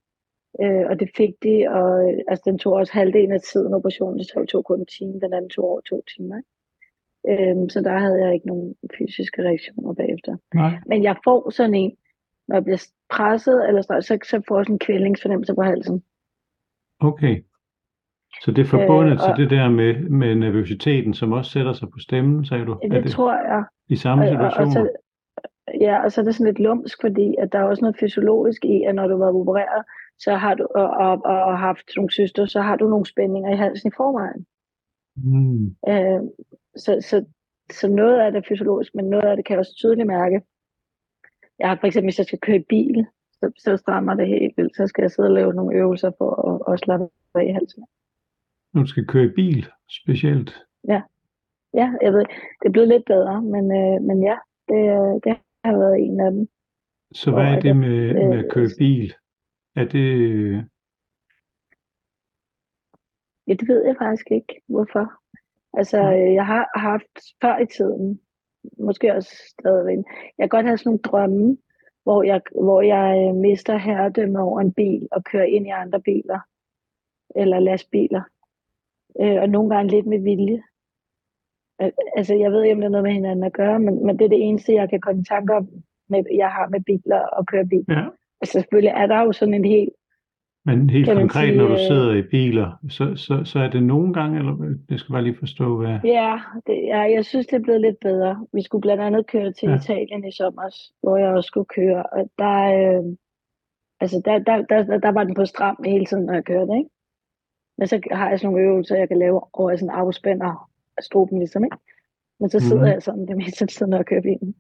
Øh, 0.61 0.85
og 0.91 1.01
det 1.01 1.11
fik 1.17 1.33
de, 1.43 1.67
og 1.69 2.11
altså, 2.29 2.43
den 2.45 2.59
tog 2.59 2.73
også 2.73 2.93
halvdelen 2.93 3.33
af 3.33 3.41
tiden 3.41 3.75
operationen, 3.75 4.19
det 4.19 4.49
tog 4.49 4.65
kun 4.65 4.81
en 4.81 4.87
time, 4.87 5.21
den 5.21 5.33
anden 5.33 5.51
tog 5.51 5.65
over 5.65 5.81
to 5.81 6.03
timer. 6.17 6.37
Ikke? 6.37 6.51
Øh, 7.31 7.71
så 7.71 7.81
der 7.81 7.99
havde 7.99 8.25
jeg 8.25 8.35
ikke 8.35 8.47
nogen 8.47 8.75
fysiske 8.99 9.43
reaktioner 9.43 9.95
bagefter. 9.95 10.37
Nej. 10.55 10.73
Men 10.87 11.03
jeg 11.03 11.17
får 11.25 11.51
sådan 11.51 11.75
en, 11.75 11.93
når 12.49 12.57
jeg 12.57 12.65
bliver 12.65 12.87
presset, 13.11 13.69
eller 13.69 13.83
så, 13.83 14.19
så 14.25 14.43
får 14.49 14.59
jeg 14.59 14.65
sådan 14.65 14.75
en 14.75 14.79
kvælningsfornemmelse 14.79 15.55
på 15.55 15.63
halsen. 15.63 16.03
Okay. 17.01 17.45
Så 18.43 18.51
det 18.51 18.63
er 18.63 18.71
forbundet 18.79 19.13
øh, 19.13 19.19
og, 19.29 19.37
til 19.37 19.45
det 19.45 19.51
der 19.51 19.69
med, 19.69 19.95
med 19.95 20.35
nervøsiteten, 20.35 21.15
som 21.15 21.33
også 21.33 21.51
sætter 21.51 21.73
sig 21.73 21.89
på 21.89 21.99
stemmen, 21.99 22.45
sagde 22.45 22.65
du? 22.65 22.79
Det, 22.83 23.05
det 23.05 23.11
tror 23.11 23.33
jeg. 23.33 23.65
I 23.89 23.97
samme 23.97 24.25
situation? 24.27 24.67
Og, 24.67 24.67
og 24.67 24.73
så, 24.73 24.91
ja, 25.81 26.05
og 26.05 26.13
så 26.13 26.21
er 26.21 26.25
det 26.25 26.35
sådan 26.35 26.47
lidt 26.47 26.61
lumsk, 26.61 26.99
fordi 27.01 27.35
at 27.39 27.53
der 27.53 27.59
er 27.59 27.65
også 27.65 27.81
noget 27.81 27.97
fysiologisk 28.01 28.65
i, 28.65 28.83
at 28.83 28.95
når 28.95 29.07
du 29.07 29.13
har 29.13 29.19
været 29.19 29.35
opereret, 29.35 29.85
så 30.19 30.35
har 30.35 30.55
du, 30.55 30.67
og, 30.75 30.91
og, 30.91 31.23
og 31.25 31.59
haft 31.59 31.91
nogle 31.97 32.13
søster, 32.13 32.47
så 32.47 32.61
har 32.61 32.77
du 32.77 32.89
nogle 32.89 33.07
spændinger 33.07 33.53
i 33.53 33.57
halsen 33.57 33.89
i 33.89 33.97
forvejen. 33.97 34.47
Mm. 35.17 35.67
Øh, 35.89 36.21
så, 36.77 37.07
så, 37.09 37.25
så 37.73 37.89
noget 37.89 38.21
af 38.21 38.33
det 38.33 38.39
er 38.39 38.49
fysiologisk, 38.49 38.95
men 38.95 39.05
noget 39.05 39.25
af 39.25 39.37
det 39.37 39.45
kan 39.45 39.55
jeg 39.55 39.61
også 39.61 39.75
tydeligt 39.77 40.07
mærke. 40.07 40.43
Jeg 41.59 41.69
har 41.69 41.77
for 41.81 41.87
eksempel, 41.87 42.07
hvis 42.07 42.19
jeg 42.19 42.27
skal 42.27 42.39
køre 42.39 42.65
bil, 42.69 43.07
så, 43.33 43.53
så 43.59 43.77
strammer 43.77 44.15
det 44.15 44.29
helt 44.29 44.57
vildt. 44.57 44.77
Så 44.77 44.87
skal 44.87 45.03
jeg 45.03 45.11
sidde 45.11 45.29
og 45.29 45.35
lave 45.35 45.55
nogle 45.55 45.77
øvelser 45.77 46.11
for 46.19 46.31
at, 46.49 46.73
at 46.73 46.81
slappe 46.81 47.09
af 47.35 47.45
i 47.45 47.53
halsen. 47.53 47.85
Når 48.75 48.83
du 48.83 48.89
skal 48.89 49.07
køre 49.07 49.29
bil, 49.29 49.67
specielt? 49.91 50.51
Ja, 50.89 51.03
ja 51.75 51.93
jeg 52.03 52.13
ved, 52.13 52.25
det 52.61 52.67
er 52.67 52.71
blevet 52.71 52.89
lidt 52.89 53.05
bedre, 53.05 53.43
men, 53.43 53.65
øh, 53.81 54.03
men 54.03 54.23
ja, 54.23 54.37
det, 54.69 54.81
det 55.25 55.37
har 55.65 55.79
været 55.79 55.99
en 55.99 56.21
af 56.21 56.31
dem. 56.31 56.49
Så 57.15 57.31
hvad 57.31 57.45
er 57.45 57.61
det 57.61 57.77
med, 57.77 58.15
med 58.15 58.45
at 58.45 58.53
køre 58.53 58.69
bil? 58.79 59.15
Er 59.77 59.85
det... 59.85 60.69
Ja, 63.47 63.55
det 63.55 63.69
ved 63.69 63.87
jeg 63.87 63.97
faktisk 63.99 64.31
ikke, 64.31 64.63
hvorfor. 64.69 65.13
Altså, 65.73 66.01
jeg 66.11 66.47
har 66.47 66.79
haft 66.79 67.15
før 67.43 67.59
i 67.59 67.67
tiden, 67.67 68.21
måske 68.79 69.15
også 69.15 69.33
stadigvæk, 69.49 69.99
jeg 70.39 70.45
kan 70.45 70.49
godt 70.49 70.67
have 70.67 70.79
sådan 70.79 70.89
nogle 70.89 71.03
drømme, 71.03 71.59
hvor 72.03 72.23
jeg, 72.23 72.41
hvor 72.51 72.83
jeg 72.83 73.29
øh, 73.29 73.35
mister 73.35 73.77
herredømme 73.77 74.41
over 74.41 74.61
en 74.61 74.73
bil 74.73 75.09
og 75.13 75.25
kører 75.25 75.45
ind 75.45 75.67
i 75.67 75.71
andre 75.71 76.01
biler 76.01 76.41
eller 77.37 77.59
lastbiler. 77.59 78.23
Øh, 79.21 79.43
og 79.43 79.49
nogle 79.49 79.75
gange 79.75 79.91
lidt 79.91 80.07
med 80.07 80.21
vilje. 80.21 80.63
Altså, 82.17 82.35
jeg 82.35 82.53
ved 82.53 82.63
ikke, 82.63 82.75
om 82.75 82.81
det 82.81 82.87
er 82.87 82.91
noget 82.91 83.05
med 83.05 83.13
hinanden 83.13 83.45
at 83.45 83.53
gøre, 83.53 83.79
men, 83.79 84.07
men 84.07 84.19
det 84.19 84.25
er 84.25 84.29
det 84.29 84.49
eneste, 84.49 84.75
jeg 84.75 84.91
kan 84.91 85.01
komme 85.01 85.21
i 85.21 85.25
tanke 85.25 85.55
om, 85.55 85.69
med, 86.09 86.25
jeg 86.35 86.51
har 86.51 86.69
med 86.69 86.81
biler 86.81 87.21
og 87.21 87.47
køre 87.47 87.67
bil. 87.67 87.85
Ja. 87.89 88.09
Altså, 88.43 88.53
selvfølgelig 88.53 88.93
er 88.97 89.07
der 89.07 89.21
jo 89.23 89.33
sådan 89.33 89.55
en 89.55 89.65
helt 89.65 89.91
Men 90.65 90.91
helt 90.91 91.09
konkret, 91.09 91.49
sige, 91.49 91.57
når 91.59 91.67
du 91.67 91.73
øh, 91.73 91.79
sidder 91.79 92.13
i 92.15 92.23
biler, 92.23 92.79
så, 92.89 93.17
så, 93.17 93.45
så 93.45 93.59
er 93.59 93.71
det 93.71 93.83
nogle 93.83 94.15
gange, 94.15 94.39
eller 94.39 94.75
jeg 94.91 94.99
skal 94.99 95.13
bare 95.13 95.23
lige 95.23 95.37
forstå, 95.39 95.77
hvad... 95.77 95.99
Ja, 96.05 96.41
det, 96.67 96.77
ja, 96.93 97.01
jeg 97.01 97.25
synes, 97.25 97.47
det 97.47 97.57
er 97.57 97.63
blevet 97.63 97.81
lidt 97.81 98.01
bedre. 98.01 98.47
Vi 98.53 98.63
skulle 98.63 98.83
blandt 98.83 99.03
andet 99.03 99.27
køre 99.27 99.53
til 99.53 99.69
Ja. 99.69 99.77
Italien 99.77 100.25
i 100.25 100.33
sommer, 100.33 100.63
hvor 101.03 101.17
jeg 101.17 101.29
også 101.35 101.47
skulle 101.47 101.67
køre. 101.67 102.03
Og 102.03 102.31
der, 102.39 102.57
øh, 102.79 103.05
altså 104.01 104.23
der, 104.25 104.39
der, 104.39 104.57
der, 104.63 104.99
der 104.99 105.13
var 105.13 105.25
den 105.25 105.35
på 105.35 105.45
stram 105.45 105.77
hele 105.85 106.07
tiden, 106.07 106.25
når 106.27 106.35
jeg 106.35 106.45
kørte, 106.45 106.73
ikke? 106.79 106.91
Men 107.79 107.87
så 107.87 108.01
har 108.11 108.29
jeg 108.31 108.39
sådan 108.41 108.53
nogle 108.53 108.69
øvelser, 108.69 108.97
jeg 108.97 109.09
kan 109.09 109.19
lave, 109.19 109.41
hvor 109.57 109.71
jeg 109.71 109.79
sådan 109.79 109.95
afspænder 109.95 110.71
struben 111.01 111.39
ligesom, 111.39 111.65
ikke? 111.65 111.77
Men 112.41 112.51
så 112.51 112.61
sidder 112.61 112.83
Mhm. 112.83 112.93
jeg 112.93 113.03
sådan 113.03 113.27
det 113.27 113.37
meste 113.37 113.63
af 113.65 113.69
tiden, 113.69 113.91
når 113.91 113.97
jeg 113.97 114.07
kører 114.07 114.23
bilen. 114.23 114.55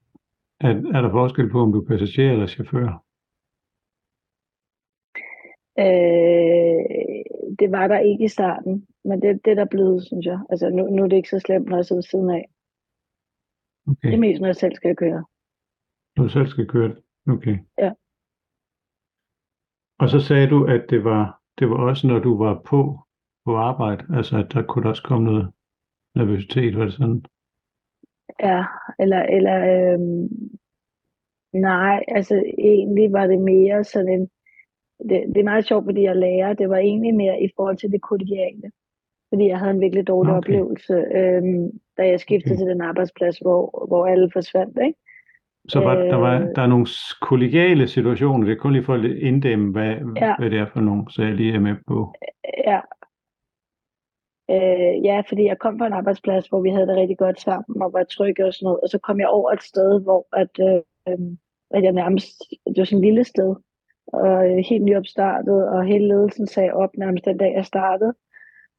Er, 0.60 0.68
er 0.68 1.00
der 1.02 1.10
forskel 1.10 1.50
på, 1.50 1.60
om 1.60 1.72
du 1.72 1.80
er 1.80 1.86
passager 1.88 2.32
eller 2.32 2.46
chauffør? 2.46 3.02
Øh, 5.78 7.24
det 7.58 7.72
var 7.72 7.86
der 7.88 7.98
ikke 7.98 8.24
i 8.24 8.28
starten, 8.28 8.86
men 9.04 9.22
det, 9.22 9.44
det 9.44 9.50
er 9.50 9.54
der 9.54 9.64
blevet, 9.64 10.06
synes 10.06 10.26
jeg. 10.26 10.38
Altså 10.50 10.70
nu, 10.70 10.86
nu 10.86 11.02
er 11.02 11.08
det 11.08 11.16
ikke 11.16 11.28
så 11.28 11.38
slemt, 11.38 11.68
når 11.68 11.76
jeg 11.76 11.84
sidder 11.84 11.98
ved 11.98 12.02
siden 12.02 12.30
af. 12.30 12.48
Det 13.86 13.92
Okay, 13.92 14.12
er 14.14 14.18
mest, 14.18 14.40
når 14.40 14.48
jeg 14.48 14.56
selv 14.56 14.74
skal 14.74 14.96
køre. 14.96 15.24
du 16.16 16.28
selv 16.28 16.46
skal 16.46 16.66
køre 16.68 16.88
det. 16.88 16.98
Okay. 17.28 17.58
Ja. 17.78 17.92
Og 19.98 20.08
så 20.08 20.20
sagde 20.20 20.48
du, 20.50 20.64
at 20.64 20.86
det 20.90 21.04
var, 21.04 21.40
det 21.58 21.70
var 21.70 21.76
også, 21.88 22.06
når 22.06 22.18
du 22.18 22.38
var 22.44 22.62
på, 22.66 22.98
på 23.44 23.56
arbejde, 23.56 24.16
altså 24.16 24.36
at 24.38 24.52
der 24.52 24.62
kunne 24.62 24.82
der 24.82 24.88
også 24.88 25.02
komme 25.02 25.24
noget 25.24 25.52
nervøsitet, 26.14 26.78
var 26.78 26.84
det 26.84 26.92
sådan? 26.94 27.24
Ja, 28.40 28.64
eller, 28.98 29.22
eller 29.22 29.56
øhm, 29.94 30.28
nej, 31.52 32.04
altså 32.08 32.34
egentlig 32.58 33.12
var 33.12 33.26
det 33.26 33.40
mere 33.40 33.84
sådan 33.84 34.08
en, 34.08 34.30
det, 35.08 35.22
det 35.34 35.36
er 35.36 35.44
meget 35.44 35.64
sjovt, 35.66 35.84
fordi 35.84 36.02
jeg 36.02 36.16
lærer, 36.16 36.52
det 36.52 36.68
var 36.68 36.76
egentlig 36.76 37.14
mere 37.14 37.42
i 37.42 37.48
forhold 37.56 37.76
til 37.76 37.92
det 37.92 38.02
kollegiale. 38.02 38.70
Fordi 39.32 39.46
jeg 39.48 39.58
havde 39.58 39.70
en 39.70 39.80
virkelig 39.80 40.06
dårlig 40.06 40.30
Okay. 40.32 40.38
oplevelse, 40.38 40.92
øhm, 41.14 41.70
da 41.96 42.02
jeg 42.08 42.20
skiftede 42.20 42.54
Okay. 42.54 42.58
til 42.64 42.70
den 42.72 42.80
arbejdsplads, 42.80 43.38
hvor, 43.38 43.84
hvor 43.88 44.06
alle 44.06 44.30
forsvandt, 44.32 44.78
ikke? 44.86 44.98
Så 45.68 45.80
var, 45.80 45.94
der, 45.94 46.16
var, 46.16 46.40
Øh. 46.40 46.46
der 46.56 46.62
er 46.62 46.66
nogle 46.66 46.86
kollegiale 47.20 47.88
situationer, 47.88 48.44
det 48.46 48.52
er 48.52 48.56
kun 48.60 48.72
lige 48.72 48.84
for 48.84 48.94
at 48.94 49.04
inddæmme, 49.04 49.72
hvad, 49.72 49.94
Ja. 50.16 50.34
hvad 50.38 50.50
det 50.50 50.58
er 50.58 50.66
for 50.66 50.80
nogle, 50.80 51.04
så 51.10 51.22
jeg 51.22 51.34
lige 51.34 51.54
er 51.54 51.60
med 51.60 51.76
på. 51.86 52.14
Ja. 52.66 52.80
Øh, 54.50 55.04
ja, 55.04 55.22
fordi 55.28 55.44
jeg 55.44 55.58
kom 55.58 55.78
på 55.78 55.84
en 55.84 55.92
arbejdsplads, 55.92 56.46
hvor 56.48 56.60
vi 56.60 56.70
havde 56.70 56.86
det 56.86 56.96
rigtig 56.96 57.18
godt 57.18 57.40
sammen 57.40 57.82
og 57.82 57.92
var 57.92 58.04
trygge 58.04 58.46
og 58.46 58.54
sådan 58.54 58.64
noget. 58.64 58.80
Og 58.80 58.88
så 58.88 58.98
kom 58.98 59.20
jeg 59.20 59.28
over 59.28 59.50
et 59.52 59.62
sted, 59.62 60.02
hvor 60.02 60.26
at, 60.32 60.54
øh, 60.68 61.20
at 61.70 61.82
jeg 61.82 61.92
nærmest, 61.92 62.42
det 62.66 62.74
var 62.76 62.84
sådan 62.84 62.98
et 62.98 63.04
lille 63.04 63.24
sted, 63.24 63.56
og 64.12 64.50
øh, 64.50 64.56
helt 64.68 64.84
nyopstartet, 64.84 65.68
og 65.68 65.84
hele 65.84 66.08
ledelsen 66.08 66.46
sagde 66.46 66.72
op 66.72 66.96
nærmest 66.96 67.24
den 67.24 67.36
dag, 67.36 67.52
jeg 67.54 67.64
startede. 67.64 68.14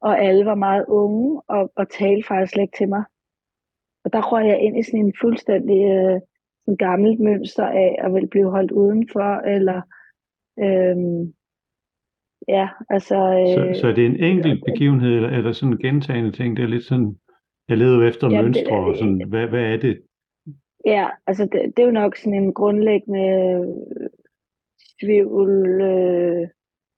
Og 0.01 0.19
alle 0.19 0.45
var 0.45 0.55
meget 0.55 0.85
unge 0.87 1.41
og, 1.47 1.71
og 1.75 1.89
talte 1.89 2.27
faktisk 2.27 2.53
slet 2.53 2.63
ikke 2.63 2.77
til 2.77 2.89
mig. 2.89 3.03
Og 4.05 4.13
der 4.13 4.21
røg 4.31 4.45
jeg 4.47 4.59
ind 4.61 4.77
i 4.79 4.83
sådan 4.83 4.99
en 5.05 5.13
fuldstændig 5.21 5.81
øh, 5.85 6.19
sådan 6.65 6.77
gammelt 6.77 7.19
mønster 7.19 7.65
af 7.65 7.95
at 7.99 8.13
vil 8.13 8.27
blive 8.27 8.49
holdt 8.51 8.71
udenfor, 8.71 9.29
eller 9.55 9.81
øh, 10.59 10.97
ja, 12.47 12.67
altså... 12.89 13.15
Øh, 13.15 13.73
Så, 13.75 13.81
så 13.81 13.87
er 13.87 13.93
det 13.93 14.05
en 14.05 14.23
enkelt 14.23 14.63
begivenhed, 14.65 15.11
eller 15.15 15.29
er 15.29 15.41
der 15.41 15.51
sådan 15.51 15.73
en 15.73 15.79
gentagende 15.79 16.31
ting? 16.31 16.57
Det 16.57 16.63
er 16.63 16.67
lidt 16.67 16.83
sådan, 16.83 17.17
jeg 17.69 17.77
leder 17.77 18.07
efter 18.07 18.29
det- 18.29 18.43
mønstre, 18.43 18.75
og 18.75 18.95
sådan, 18.97 19.23
hvad, 19.29 19.47
hvad 19.47 19.63
er 19.73 19.77
det? 19.77 20.01
Ja, 20.85 21.07
altså 21.27 21.43
det, 21.43 21.61
det 21.77 21.83
er 21.83 21.87
jo 21.87 21.91
nok 21.91 22.15
sådan 22.15 22.43
en 22.43 22.53
grundlæggende 22.53 23.27
tvivl, 25.03 25.81
øh, 25.81 26.47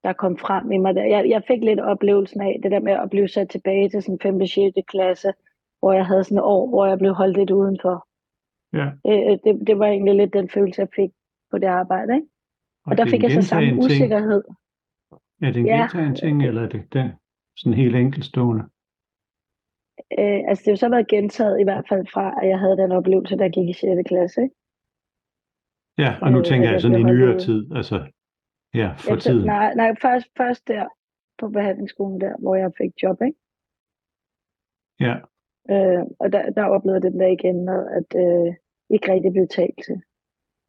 der 0.04 0.14
kom 0.14 0.38
frem 0.38 0.72
i 0.72 0.78
mig. 0.78 0.96
Der. 0.96 1.04
Jeg, 1.04 1.30
jeg 1.30 1.44
fik 1.48 1.64
lidt 1.64 1.80
oplevelsen 1.80 2.42
af 2.42 2.60
det 2.64 2.72
der 2.72 2.80
med 2.80 2.94
at 2.94 3.10
blive 3.10 3.28
sat 3.28 3.50
tilbage 3.50 3.90
til 3.90 4.02
sådan 4.04 4.20
5. 4.22 4.42
og 4.42 4.48
6. 4.48 4.76
klasse, 4.88 5.34
hvor 5.80 5.94
jeg 5.94 6.06
havde 6.06 6.24
sådan 6.24 6.38
et 6.38 6.44
år, 6.44 6.70
hvor 6.70 6.86
jeg 6.86 6.98
blev 6.98 7.14
holdt 7.14 7.38
lidt 7.38 7.52
udenfor. 7.52 8.08
Ja, 8.74 8.88
Øh, 9.08 9.38
det, 9.44 9.68
det 9.68 9.80
var 9.80 9.86
egentlig 9.88 10.16
lidt 10.16 10.34
den 10.34 10.50
følelse, 10.50 10.82
jeg 10.82 10.90
fik 10.96 11.10
på 11.52 11.58
det 11.58 11.68
arbejde. 11.68 12.16
Ikke? 12.16 12.28
Og, 12.86 12.98
der 12.98 13.04
det 13.04 13.12
er 13.12 13.16
fik 13.16 13.24
jeg 13.24 13.32
så 13.32 13.42
samme 13.42 13.70
ting. 13.70 13.80
usikkerhed. 13.80 14.44
Er 15.42 15.52
det 15.52 15.58
en 15.58 15.66
Ja. 15.66 15.78
gentagen 15.82 16.16
ting, 16.16 16.44
eller 16.46 16.62
er 16.64 16.70
det 16.70 16.94
den 16.94 17.10
sådan 17.58 17.74
helt 17.74 17.96
enkeltstående? 17.96 18.64
Øh, 20.20 20.42
altså 20.50 20.62
det 20.66 20.72
har 20.72 20.76
så 20.76 20.90
været 20.90 21.08
gentaget 21.08 21.60
i 21.60 21.64
hvert 21.64 21.86
fald 21.90 22.08
fra, 22.14 22.40
at 22.42 22.50
jeg 22.50 22.60
havde 22.60 22.78
den 22.78 22.92
oplevelse, 22.92 23.38
der 23.38 23.50
gik 23.50 23.70
i 23.70 23.74
6. 23.74 24.08
klasse. 24.08 24.42
Ikke? 24.44 24.56
Ja, 25.98 26.16
og 26.22 26.32
nu 26.32 26.38
Øh, 26.40 26.46
tænker 26.46 26.72
jeg 26.72 26.82
sådan 26.82 27.00
i 27.00 27.04
nyere 27.04 27.40
tid, 27.40 27.72
altså 27.76 27.96
ja, 28.74 28.94
for 28.98 29.12
Jeg 29.12 29.22
tiden. 29.22 29.46
Nej, 29.46 29.74
nej 29.76 29.96
først, 30.02 30.28
først 30.38 30.68
der 30.68 30.88
på 31.40 31.50
behandlingsskolen 31.50 32.22
der, 32.22 32.34
hvor 32.40 32.56
jeg 32.56 32.72
fik 32.78 32.92
job. 33.04 33.22
Ikke? 33.22 33.38
Ja, 35.00 35.16
Øh, 35.70 36.04
og 36.20 36.34
der, 36.34 36.50
der 36.50 36.64
oplevede 36.66 37.02
den 37.02 37.20
der 37.20 37.28
igen, 37.28 37.70
og 37.70 37.96
at 37.96 38.10
øh, 38.16 38.54
ikke 38.90 39.12
rigtig 39.12 39.32
blev 39.32 39.48
talt 39.48 39.80
til. 39.86 40.02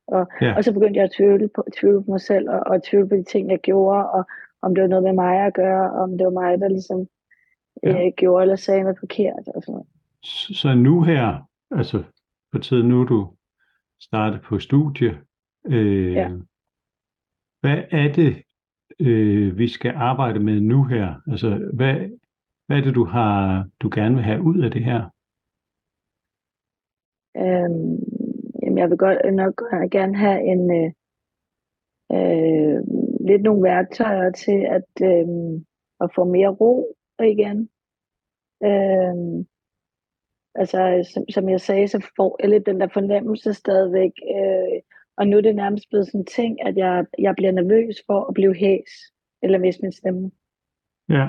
Og, 0.09 0.27
Ja. 0.41 0.57
og 0.57 0.65
så 0.65 0.73
begyndte 0.73 0.97
jeg 0.99 1.05
at 1.05 1.11
tvivle 1.17 1.49
på, 1.55 1.65
tvivle 1.81 2.05
på 2.05 2.11
mig 2.11 2.21
selv, 2.21 2.51
og, 2.51 2.61
og 2.67 2.83
tvivle 2.83 3.09
på 3.09 3.17
de 3.17 3.23
ting, 3.25 3.51
jeg 3.51 3.59
gjorde, 3.59 4.11
og 4.11 4.25
om 4.63 4.75
det 4.75 4.83
var 4.83 4.89
noget 4.89 5.03
med 5.05 5.13
mig 5.13 5.47
at 5.47 5.55
gøre, 5.55 5.91
om 5.93 6.19
det 6.19 6.25
var 6.25 6.31
mig, 6.33 6.59
der 6.59 6.69
ligesom 6.69 7.07
Ja. 7.83 8.07
øh, 8.07 8.13
gjorde 8.17 8.43
eller 8.43 8.57
sagde 8.57 8.83
noget 8.83 8.99
forkert. 8.99 9.49
Og 9.55 9.63
sådan 9.63 9.73
noget. 9.73 9.87
så 10.23 10.55
så 10.55 10.75
nu 10.75 11.03
her, 11.03 11.49
altså 11.71 12.03
på 12.53 12.59
tiden 12.59 12.89
nu 12.89 13.01
er 13.01 13.05
du 13.05 13.31
startet 14.01 14.41
på 14.43 14.59
studie, 14.59 15.23
øh, 15.67 16.13
Ja. 16.13 16.29
hvad 17.61 17.85
er 17.91 18.13
det, 18.13 18.43
øh, 19.01 19.59
vi 19.59 19.69
skal 19.69 19.93
arbejde 19.97 20.41
med 20.41 20.61
nu 20.61 20.85
her? 20.85 21.15
Altså, 21.31 21.71
hvad, 21.75 21.95
hvad 22.67 22.79
er 22.79 22.83
det, 22.83 22.95
du 22.95 23.05
har, 23.05 23.65
du 23.81 23.91
gerne 23.95 24.15
vil 24.15 24.25
have 24.25 24.43
ud 24.43 24.59
af 24.65 24.71
det 24.71 24.85
her? 24.85 25.01
Øhm, 27.37 27.99
jamen, 28.63 28.79
jeg 28.79 28.91
vil 28.91 28.99
godt 28.99 29.35
nok 29.35 29.55
gerne 29.91 30.17
have 30.17 30.41
en 30.53 30.63
øh, 30.81 30.91
øh, 32.17 32.79
lidt 33.29 33.43
nogle 33.43 33.63
værktøjer 33.63 34.31
til 34.31 34.61
at, 34.77 34.91
øh, 35.03 35.27
at 36.01 36.09
få 36.15 36.25
mere 36.25 36.49
ro 36.49 36.95
igen. 37.21 37.59
Øh, 38.65 39.45
altså, 40.59 41.11
som, 41.13 41.25
som 41.29 41.49
jeg 41.49 41.61
sagde, 41.61 41.89
så 41.89 42.07
får 42.17 42.37
jeg 42.41 42.51
lidt 42.51 42.67
den 42.67 42.81
der 42.81 42.89
fornemmelse 42.93 43.55
stadigvæk. 43.55 44.13
Øh, 44.37 44.81
og 45.17 45.27
nu 45.27 45.37
er 45.37 45.41
det 45.41 45.57
nærmest 45.57 45.89
blevet 45.89 46.07
sådan 46.07 46.21
en 46.21 46.27
ting, 46.27 46.67
at 46.67 46.77
jeg, 46.77 47.07
jeg 47.19 47.35
bliver 47.37 47.53
nervøs 47.53 47.97
for 48.07 48.25
at 48.29 48.35
blive 48.35 48.55
hæs 48.55 48.91
eller 49.43 49.59
miste 49.59 49.83
min 49.83 49.93
stemme. 49.93 50.31
Ja. 51.09 51.29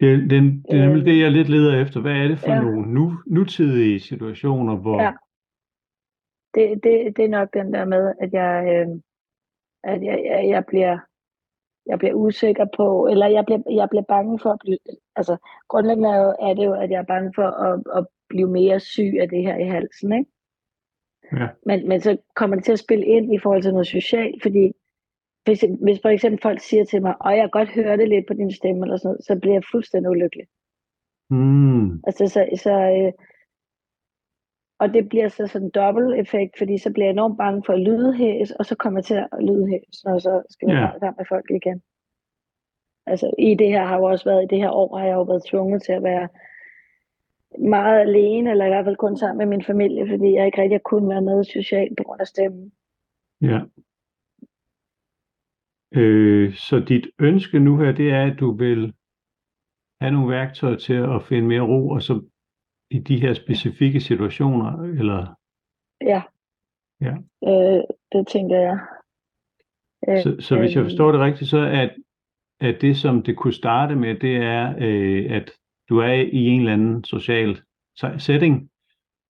Det, 0.00 0.30
det, 0.30 0.30
det 0.30 0.78
er 0.78 0.86
nemlig 0.86 1.00
Øh, 1.00 1.06
det, 1.06 1.20
jeg 1.20 1.32
lidt 1.32 1.48
leder 1.48 1.82
efter. 1.82 2.00
Hvad 2.00 2.12
er 2.12 2.28
det 2.28 2.38
for 2.38 2.52
ja. 2.52 2.60
nogle 2.60 2.92
nu, 2.94 3.12
nutidige 3.26 4.00
situationer, 4.00 4.76
hvor... 4.76 5.02
Ja. 5.02 5.12
Det, 6.54 6.84
det, 6.84 7.16
det 7.16 7.24
er 7.24 7.28
nok 7.28 7.54
den 7.54 7.74
der 7.74 7.84
med, 7.84 8.14
at 8.20 8.32
jeg, 8.32 8.54
øh, 8.74 8.88
at 9.84 10.02
jeg, 10.02 10.22
jeg, 10.24 10.48
jeg 10.48 10.64
bliver 10.68 10.98
jeg 11.86 11.98
bliver 11.98 12.14
usikker 12.14 12.66
på, 12.76 13.06
eller 13.06 13.26
jeg 13.26 13.44
bliver, 13.44 13.62
jeg 13.70 13.88
bliver 13.90 14.02
bange 14.02 14.38
for 14.38 14.50
at 14.50 14.58
blive, 14.60 14.78
altså 15.16 15.36
grundlæggende 15.68 16.08
er, 16.08 16.20
jo, 16.24 16.34
er 16.40 16.54
det 16.54 16.64
jo, 16.64 16.72
at 16.72 16.90
jeg 16.90 16.98
er 16.98 17.12
bange 17.14 17.32
for 17.34 17.48
at, 17.66 17.82
at 17.98 18.06
blive 18.28 18.50
mere 18.50 18.80
syg 18.80 19.14
af 19.20 19.28
det 19.28 19.42
her 19.42 19.56
i 19.56 19.68
halsen, 19.68 20.12
ikke? 20.12 20.30
Ja. 21.32 21.48
Men, 21.66 21.88
men 21.88 22.00
så 22.00 22.16
kommer 22.36 22.56
det 22.56 22.64
til 22.64 22.72
at 22.72 22.78
spille 22.78 23.06
ind 23.06 23.34
i 23.34 23.38
forhold 23.38 23.62
til 23.62 23.72
noget 23.72 23.86
socialt, 23.86 24.42
fordi 24.42 24.72
hvis, 25.44 25.64
hvis 25.82 25.98
for 26.02 26.08
eksempel 26.08 26.40
folk 26.42 26.60
siger 26.60 26.84
til 26.84 27.02
mig, 27.02 27.14
og 27.20 27.36
jeg 27.36 27.42
kan 27.42 27.50
godt 27.50 27.68
høre 27.68 27.96
det 27.96 28.08
lidt 28.08 28.26
på 28.26 28.34
din 28.34 28.52
stemme, 28.52 28.84
eller 28.84 28.96
sådan 28.96 29.08
noget, 29.08 29.24
så 29.24 29.38
bliver 29.40 29.54
jeg 29.54 29.64
fuldstændig 29.72 30.10
ulykkelig. 30.10 30.46
Hmm, 31.30 32.02
Altså, 32.06 32.28
så, 32.28 32.48
så, 32.62 32.72
øh, 32.72 33.12
og 34.78 34.94
det 34.94 35.08
bliver 35.08 35.28
så 35.28 35.46
sådan 35.46 35.66
en 35.66 35.70
dobbelt 35.70 36.20
effekt, 36.20 36.58
fordi 36.58 36.78
så 36.78 36.92
bliver 36.92 37.06
jeg 37.06 37.12
enormt 37.12 37.38
bange 37.38 37.62
for 37.66 37.72
at 37.72 37.80
lyde 37.80 38.14
hæs, 38.14 38.50
og 38.50 38.66
så 38.66 38.74
kommer 38.74 38.98
jeg 38.98 39.04
til 39.04 39.14
at 39.14 39.28
lyde 39.40 39.66
hæs, 39.68 40.04
når 40.04 40.12
jeg 40.12 40.20
så 40.20 40.42
skal 40.50 40.68
være 40.68 40.82
yeah. 40.82 41.00
sammen 41.00 41.18
med 41.18 41.26
folk 41.28 41.50
igen. 41.50 41.82
Altså 43.06 43.30
i 43.38 43.54
det 43.54 43.68
her 43.68 43.84
har 43.86 43.96
jo 43.96 44.04
også 44.04 44.24
været, 44.24 44.42
i 44.42 44.54
det 44.54 44.58
her 44.58 44.70
år 44.70 44.98
har 44.98 45.06
jeg 45.06 45.14
jo 45.14 45.22
været 45.22 45.44
tvunget 45.50 45.82
til 45.82 45.92
at 45.92 46.02
være 46.02 46.28
meget 47.58 48.00
alene, 48.00 48.50
eller 48.50 48.64
i 48.64 48.68
hvert 48.68 48.84
fald 48.84 48.96
kun 48.96 49.16
sammen 49.16 49.38
med 49.38 49.46
min 49.46 49.64
familie, 49.64 50.08
fordi 50.08 50.34
jeg 50.34 50.46
ikke 50.46 50.62
rigtig 50.62 50.82
kunne 50.82 51.08
være 51.08 51.22
med 51.22 51.44
socialt 51.44 51.96
på 51.96 52.02
grund 52.02 52.20
af 52.20 52.26
stemmen. 52.26 52.72
Ja. 53.40 53.60
Øh, 55.94 56.54
så 56.54 56.84
dit 56.88 57.06
ønske 57.20 57.58
nu 57.58 57.76
her, 57.78 57.92
det 57.92 58.10
er, 58.10 58.32
at 58.32 58.40
du 58.40 58.52
vil 58.52 58.94
have 60.00 60.12
nogle 60.12 60.34
værktøjer 60.34 60.76
til 60.76 60.94
at 60.94 61.22
finde 61.28 61.48
mere 61.48 61.60
ro, 61.60 61.88
og 61.88 62.02
så 62.02 62.22
i 62.90 62.98
de 62.98 63.20
her 63.20 63.34
specifikke 63.34 64.00
situationer, 64.00 64.82
eller? 64.82 65.34
Ja. 66.00 66.22
Ja. 67.00 67.14
Øh, 67.44 67.82
det 68.12 68.28
tænker 68.28 68.56
jeg. 68.56 68.78
Øh, 70.08 70.22
så, 70.22 70.36
så 70.40 70.58
hvis 70.58 70.74
jeg 70.74 70.80
øh, 70.80 70.86
forstår 70.86 71.12
det 71.12 71.20
rigtigt, 71.20 71.50
så 71.50 71.58
er, 71.58 71.88
at 72.60 72.78
det, 72.80 72.96
som 72.96 73.22
det 73.22 73.36
kunne 73.36 73.54
starte 73.54 73.96
med, 73.96 74.14
det 74.14 74.36
er, 74.36 74.74
øh, 74.78 75.36
at 75.36 75.50
du 75.88 75.98
er 75.98 76.12
i 76.12 76.46
en 76.46 76.60
eller 76.60 76.72
anden 76.72 77.04
social 77.04 77.62
setting, 78.18 78.70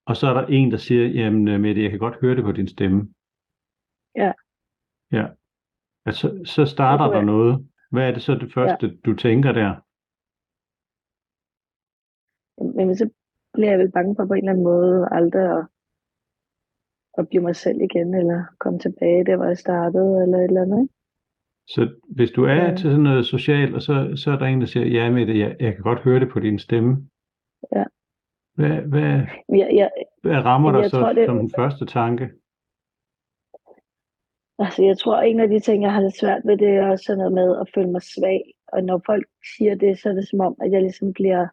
og 0.07 0.17
så 0.17 0.27
er 0.27 0.35
der 0.35 0.47
en, 0.47 0.71
der 0.71 0.77
siger, 0.77 1.07
jamen 1.07 1.49
øh, 1.49 1.61
Mette, 1.61 1.83
jeg 1.83 1.91
kan 1.91 1.99
godt 1.99 2.21
høre 2.21 2.37
det 2.37 2.45
på 2.45 2.53
din 2.53 2.69
stemme. 2.69 3.15
Ja. 4.17 4.33
Ja. 5.13 5.27
Altså, 6.07 6.43
så 6.45 6.67
starter 6.67 7.07
der 7.07 7.23
noget. 7.23 7.69
Hvad 7.91 8.09
er 8.09 8.13
det 8.13 8.23
så 8.23 8.35
det 8.35 8.53
første, 8.53 8.87
ja. 8.87 8.93
du 9.05 9.15
tænker 9.15 9.53
der? 9.53 9.75
Men 12.77 12.97
så 12.97 13.11
bliver 13.57 13.71
jeg 13.71 13.79
vel 13.79 13.93
bange 13.97 14.17
for 14.17 14.27
på 14.27 14.33
en 14.33 14.39
eller 14.39 14.53
anden 14.53 14.65
måde 14.65 15.09
aldrig 15.13 15.47
at, 15.59 15.65
at 17.19 17.29
blive 17.29 17.43
mig 17.43 17.57
selv 17.57 17.81
igen, 17.81 18.15
eller 18.15 18.45
komme 18.59 18.79
tilbage 18.79 19.25
der, 19.25 19.37
hvor 19.37 19.45
jeg 19.45 19.59
startede, 19.59 20.23
eller 20.23 20.39
et 20.39 20.45
eller 20.45 20.63
andet. 20.63 20.81
Ikke? 20.83 20.95
Så 21.69 21.83
hvis 22.17 22.31
du 22.31 22.45
er 22.45 22.55
ja. 22.65 22.71
til 22.71 22.91
sådan 22.91 23.01
noget 23.01 23.27
socialt, 23.27 23.75
og 23.75 23.83
så, 23.83 24.13
så 24.17 24.31
er 24.31 24.39
der 24.39 24.47
en, 24.47 24.61
der 24.61 24.67
siger, 24.67 24.87
ja 24.87 25.11
med 25.11 25.27
det, 25.27 25.39
jeg, 25.39 25.57
jeg 25.61 25.75
kan 25.75 25.83
godt 25.83 26.01
høre 26.01 26.21
det 26.21 26.29
på 26.29 26.41
din 26.41 26.59
stemme. 26.59 27.09
Ja. 27.73 27.85
Hvad, 28.55 28.77
hvad, 28.91 29.21
ja, 29.49 29.69
ja. 29.75 29.89
hvad 30.23 30.45
rammer 30.45 30.73
dig 30.73 30.91
så 30.91 31.01
tror, 31.01 31.13
det... 31.13 31.27
som 31.27 31.39
den 31.39 31.51
første 31.57 31.87
tanke? 31.87 32.31
Altså, 34.59 34.83
jeg 34.85 34.99
tror, 34.99 35.21
en 35.21 35.41
af 35.41 35.49
de 35.49 35.61
ting, 35.61 35.83
jeg 35.83 35.93
har 35.93 36.01
lidt 36.01 36.19
svært 36.19 36.43
ved, 36.45 36.57
det 36.57 36.69
er 36.69 36.91
også 36.91 37.05
sådan 37.05 37.19
noget 37.19 37.33
med 37.33 37.61
at 37.61 37.71
føle 37.75 37.91
mig 37.91 38.03
svag. 38.03 38.43
Og 38.73 38.83
når 38.83 39.03
folk 39.07 39.27
siger 39.57 39.75
det, 39.75 39.99
så 39.99 40.09
er 40.09 40.13
det 40.13 40.29
som 40.29 40.41
om, 40.41 40.57
at 40.61 40.73
jeg 40.73 40.83
ligesom 40.83 41.13
bliver, 41.13 41.47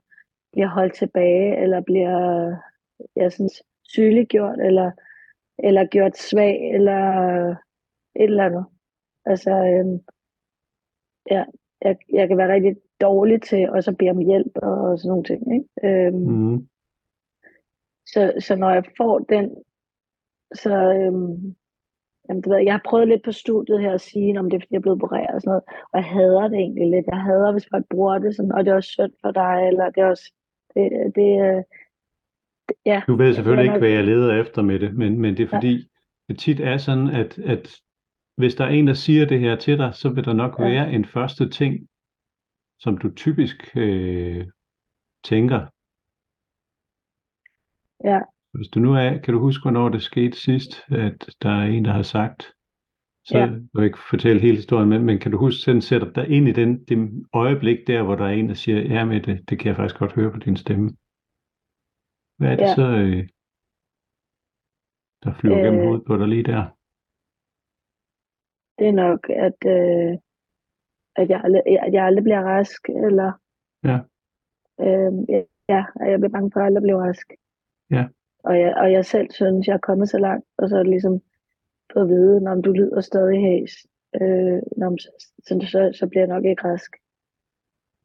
bliver 0.54 0.68
holdt 0.68 0.96
tilbage, 0.96 1.58
eller 1.58 1.82
bliver 1.82 2.18
jeg 3.16 3.32
sådan 3.32 3.50
sygeliggjort, 3.84 4.60
eller, 4.60 4.92
eller 5.58 5.86
gjort 5.86 6.18
svag, 6.18 6.74
eller 6.74 7.02
et 8.16 8.24
eller 8.24 8.46
andet. 8.46 8.66
Altså, 9.26 9.52
øhm, 9.52 10.00
ja, 11.32 11.46
jeg, 11.82 11.98
jeg 12.14 12.28
kan 12.28 12.38
være 12.38 12.54
rigtig 12.54 12.76
dårlig 13.02 13.42
til 13.42 13.70
også 13.70 13.92
at 13.92 13.98
bede 13.98 14.10
om 14.10 14.18
hjælp 14.18 14.52
og 14.56 15.00
sådan 15.00 15.10
nogle 15.10 15.24
ting. 15.24 15.42
Ikke? 15.56 15.68
Øhm, 15.84 16.32
mm. 16.32 16.68
så, 18.06 18.34
så 18.40 18.56
når 18.56 18.70
jeg 18.70 18.84
får 18.98 19.20
den, 19.20 19.56
så, 20.54 20.74
øhm, 20.98 21.56
jamen, 22.30 22.42
det 22.42 22.50
ved 22.50 22.58
jeg, 22.58 22.66
jeg 22.66 22.74
har 22.74 22.90
prøvet 22.90 23.08
lidt 23.08 23.24
på 23.24 23.32
studiet 23.32 23.82
her 23.82 23.94
at 23.94 24.02
sige, 24.02 24.40
om 24.40 24.50
det 24.50 24.58
er, 24.58 24.62
fordi 24.62 24.74
jeg 24.74 24.78
er 24.78 24.82
blevet 24.82 25.04
opereret 25.04 25.36
og 25.36 25.42
sådan 25.42 25.50
noget, 25.52 25.64
og 25.92 25.96
jeg 26.00 26.06
hader 26.06 26.48
det 26.48 26.60
egentlig 26.60 26.90
lidt. 26.90 27.06
Jeg 27.08 27.22
hader, 27.22 27.52
hvis 27.52 27.70
folk 27.72 27.86
bruger 27.90 28.18
det 28.18 28.36
sådan, 28.36 28.52
og 28.52 28.66
det 28.66 28.72
er 28.72 28.76
også 28.76 28.90
synd 28.90 29.14
for 29.22 29.32
dig, 29.32 29.68
eller 29.70 29.90
det 29.90 30.02
er 30.02 30.10
også, 30.16 30.34
det, 30.76 31.16
det, 31.16 31.42
øh, 31.42 31.64
det 32.68 32.76
ja. 32.86 33.02
Du 33.08 33.16
ved 33.16 33.34
selvfølgelig 33.34 33.66
ikke, 33.66 33.80
hvad 33.80 33.90
jeg 33.90 34.04
leder 34.04 34.42
efter 34.42 34.62
med 34.62 34.80
det, 34.80 34.94
men, 34.94 35.20
men 35.20 35.38
det 35.38 35.44
er 35.44 35.50
fordi, 35.50 35.74
ja. 35.74 35.84
det 36.28 36.40
tit 36.40 36.60
er 36.60 36.78
sådan, 36.78 37.08
at, 37.08 37.40
at 37.40 37.82
hvis 38.38 38.56
der 38.56 38.66
er 38.66 38.70
en, 38.70 38.88
der 38.88 38.94
siger 38.94 39.26
det 39.26 39.40
her 39.40 39.56
til 39.56 39.78
dig, 39.78 39.94
så 39.94 40.10
vil 40.10 40.26
der 40.26 40.34
nok 40.34 40.60
ja. 40.60 40.64
være 40.64 40.92
en 40.92 41.06
første 41.06 41.50
ting, 41.50 41.88
som 42.80 42.98
du 42.98 43.14
typisk 43.16 43.78
øh, 43.78 44.48
tænker. 45.24 45.68
Ja. 48.04 48.20
Hvis 48.54 48.68
du 48.68 48.80
nu 48.80 48.94
er, 48.94 49.18
kan 49.18 49.34
du 49.34 49.40
huske, 49.40 49.62
hvornår 49.62 49.90
det 49.90 50.02
skete 50.02 50.38
sidst, 50.38 50.84
at 50.88 51.36
der 51.42 51.50
er 51.50 51.66
en, 51.66 51.86
der 51.86 51.92
har 51.92 52.02
sagt, 52.02 52.53
så 53.26 53.38
ja. 53.38 53.46
jeg 53.46 53.62
vil 53.74 53.84
ikke 53.86 54.00
fortælle 54.10 54.42
hele 54.42 54.56
historien, 54.56 54.90
men, 54.90 55.04
men 55.06 55.20
kan 55.20 55.32
du 55.32 55.38
huske, 55.38 55.60
sådan 55.62 55.82
sætter 55.82 56.12
dig 56.12 56.30
ind 56.30 56.48
i 56.48 56.52
den, 56.52 56.84
det 56.84 57.26
øjeblik 57.34 57.88
der, 57.88 58.04
hvor 58.04 58.16
der 58.16 58.26
er 58.26 58.30
en, 58.30 58.50
der 58.50 58.54
siger, 58.54 58.80
ja 58.82 59.06
med 59.06 59.22
det, 59.22 59.50
det 59.50 59.60
kan 59.60 59.68
jeg 59.68 59.76
faktisk 59.76 60.00
godt 60.00 60.14
høre 60.14 60.32
på 60.32 60.38
din 60.38 60.58
stemme. 60.58 60.90
Hvad 62.38 62.52
er 62.52 62.56
det 62.56 62.64
ja. 62.64 62.76
så, 62.76 62.88
øh, 63.04 63.28
der 65.24 65.34
flyver 65.34 65.58
øh, 65.58 65.64
gennem 65.64 65.84
hovedet 65.86 66.06
på 66.08 66.18
dig 66.18 66.28
lige 66.28 66.44
der? 66.44 66.70
det 68.80 68.88
er 68.88 68.92
nok, 69.06 69.30
at, 69.30 69.60
øh, 69.76 70.18
at, 71.16 71.30
jeg 71.30 71.42
aldrig, 71.44 71.62
at 71.86 71.94
jeg 71.94 72.06
aldrig 72.06 72.24
bliver 72.24 72.42
rask, 72.42 72.90
eller 72.90 73.32
ja. 73.84 73.98
øh, 74.86 75.14
ja, 75.70 75.82
at 76.02 76.12
jeg 76.12 76.20
bliver 76.20 76.36
bange 76.36 76.52
for 76.54 76.60
at 76.60 76.66
aldrig 76.66 76.84
blive 76.84 77.02
rask. 77.08 77.28
Ja. 77.92 78.04
Og 78.44 78.60
jeg, 78.60 78.74
og 78.78 78.92
jeg 78.92 79.06
selv 79.06 79.32
synes, 79.32 79.68
jeg 79.68 79.74
er 79.74 79.88
kommet 79.88 80.10
så 80.10 80.18
langt, 80.18 80.46
og 80.58 80.70
så 80.70 80.76
er 80.76 80.84
det 80.84 80.90
ligesom 80.90 81.22
på 81.94 82.00
at 82.00 82.08
vide, 82.08 82.42
når 82.42 82.56
du 82.56 82.72
lyder 82.72 83.02
stadig 83.02 83.42
hæs, 83.42 83.72
øh, 84.22 84.62
når, 84.78 84.98
så, 85.46 85.68
så, 85.72 85.92
så 86.00 86.08
bliver 86.08 86.22
jeg 86.22 86.34
nok 86.36 86.46
ikke 86.46 86.64
rask. 86.64 86.92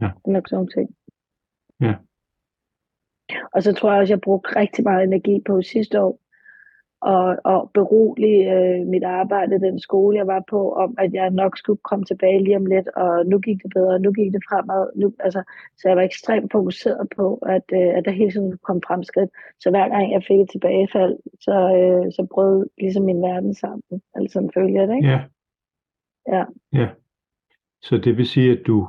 Ja. 0.00 0.10
Nok 0.26 0.48
sådan 0.48 0.68
ting. 0.68 0.96
Ja. 1.80 1.94
Og 3.52 3.62
så 3.62 3.72
tror 3.72 3.92
jeg 3.92 4.00
også, 4.00 4.12
jeg 4.12 4.20
brugte 4.20 4.56
rigtig 4.56 4.84
meget 4.84 5.04
energi 5.04 5.42
på 5.46 5.62
sidste 5.62 6.02
år, 6.02 6.20
og, 7.00 7.36
og 7.44 7.70
berolige 7.74 8.52
øh, 8.52 8.86
mit 8.86 9.04
arbejde, 9.04 9.60
den 9.60 9.80
skole, 9.80 10.16
jeg 10.16 10.26
var 10.26 10.44
på, 10.50 10.72
om 10.72 10.94
at 10.98 11.14
jeg 11.14 11.30
nok 11.30 11.58
skulle 11.58 11.80
komme 11.84 12.04
tilbage 12.04 12.44
lige 12.44 12.56
om 12.56 12.66
lidt, 12.66 12.88
og 12.88 13.26
nu 13.26 13.38
gik 13.38 13.62
det 13.62 13.72
bedre, 13.74 13.98
nu 13.98 14.12
gik 14.12 14.32
det 14.32 14.42
fremad. 14.48 14.90
Nu, 14.96 15.12
altså, 15.20 15.42
så 15.76 15.88
jeg 15.88 15.96
var 15.96 16.02
ekstremt 16.02 16.52
fokuseret 16.52 17.08
på, 17.16 17.34
at, 17.34 17.62
øh, 17.72 17.96
at 17.96 18.04
der 18.04 18.10
hele 18.10 18.30
tiden 18.30 18.58
kom 18.62 18.82
fremskridt. 18.86 19.30
Så 19.60 19.70
hver 19.70 19.88
gang 19.88 20.12
jeg 20.12 20.22
fik 20.28 20.40
et 20.40 20.50
tilbagefald, 20.50 21.16
så, 21.40 21.56
øh, 21.78 22.12
så 22.12 22.26
brød 22.30 22.66
ligesom 22.78 23.04
min 23.04 23.22
verden 23.22 23.54
sammen. 23.54 24.02
Altså 24.14 24.32
sådan 24.32 24.50
følger 24.54 24.86
det, 24.86 24.96
ikke? 24.96 25.08
Ja. 25.08 25.20
Ja. 26.28 26.44
ja. 26.72 26.88
Så 27.82 27.96
det 27.96 28.16
vil 28.16 28.26
sige, 28.26 28.52
at 28.52 28.66
du, 28.66 28.88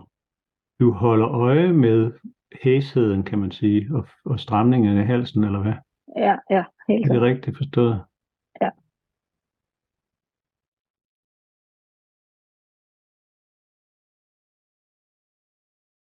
du 0.80 0.91
holder 0.91 1.30
øje 1.30 1.74
med 1.74 2.12
hæsheden, 2.63 3.24
kan 3.24 3.39
man 3.39 3.52
sige, 3.52 3.88
og, 3.93 4.08
og 4.26 4.39
stramningen 4.39 4.98
i 4.98 5.04
halsen, 5.04 5.43
eller 5.43 5.62
hvad? 5.62 5.74
Ja, 6.17 6.36
ja, 6.50 6.63
helt 6.89 7.06
Er 7.10 7.13
det 7.13 7.21
rigtigt 7.21 7.58
forstået? 7.58 8.06
Ja. 8.62 8.69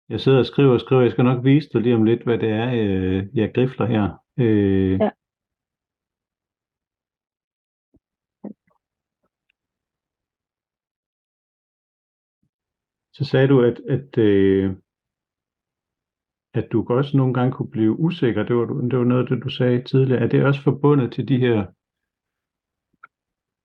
Jeg 0.08 0.20
sidder 0.20 0.38
og 0.38 0.46
skriver 0.46 0.74
og 0.74 0.80
skriver. 0.80 1.02
Jeg 1.02 1.10
skal 1.12 1.24
nok 1.24 1.44
vise 1.44 1.68
dig 1.72 1.80
lige 1.80 1.94
om 1.94 2.04
lidt, 2.04 2.22
hvad 2.22 2.38
det 2.38 2.48
er, 2.48 2.68
øh, 2.74 3.26
jeg 3.34 3.54
grifler 3.54 3.86
her. 3.86 4.04
Øh, 4.38 5.00
ja. 5.00 5.10
Så 13.12 13.24
sagde 13.24 13.48
du, 13.48 13.62
at, 13.62 13.80
at 13.88 14.18
øh, 14.18 14.76
at 16.54 16.68
du 16.72 16.86
også 16.88 17.16
nogle 17.16 17.34
gange 17.34 17.52
kunne 17.52 17.70
blive 17.70 17.98
usikker. 17.98 18.42
Det 18.42 18.56
var, 18.56 18.66
det 18.66 18.98
var 18.98 19.04
noget 19.04 19.22
af 19.22 19.28
det, 19.28 19.44
du 19.44 19.48
sagde 19.48 19.82
tidligere. 19.82 20.20
Er 20.22 20.28
det 20.28 20.44
også 20.44 20.62
forbundet 20.62 21.12
til 21.12 21.28
de 21.28 21.38
her 21.38 21.66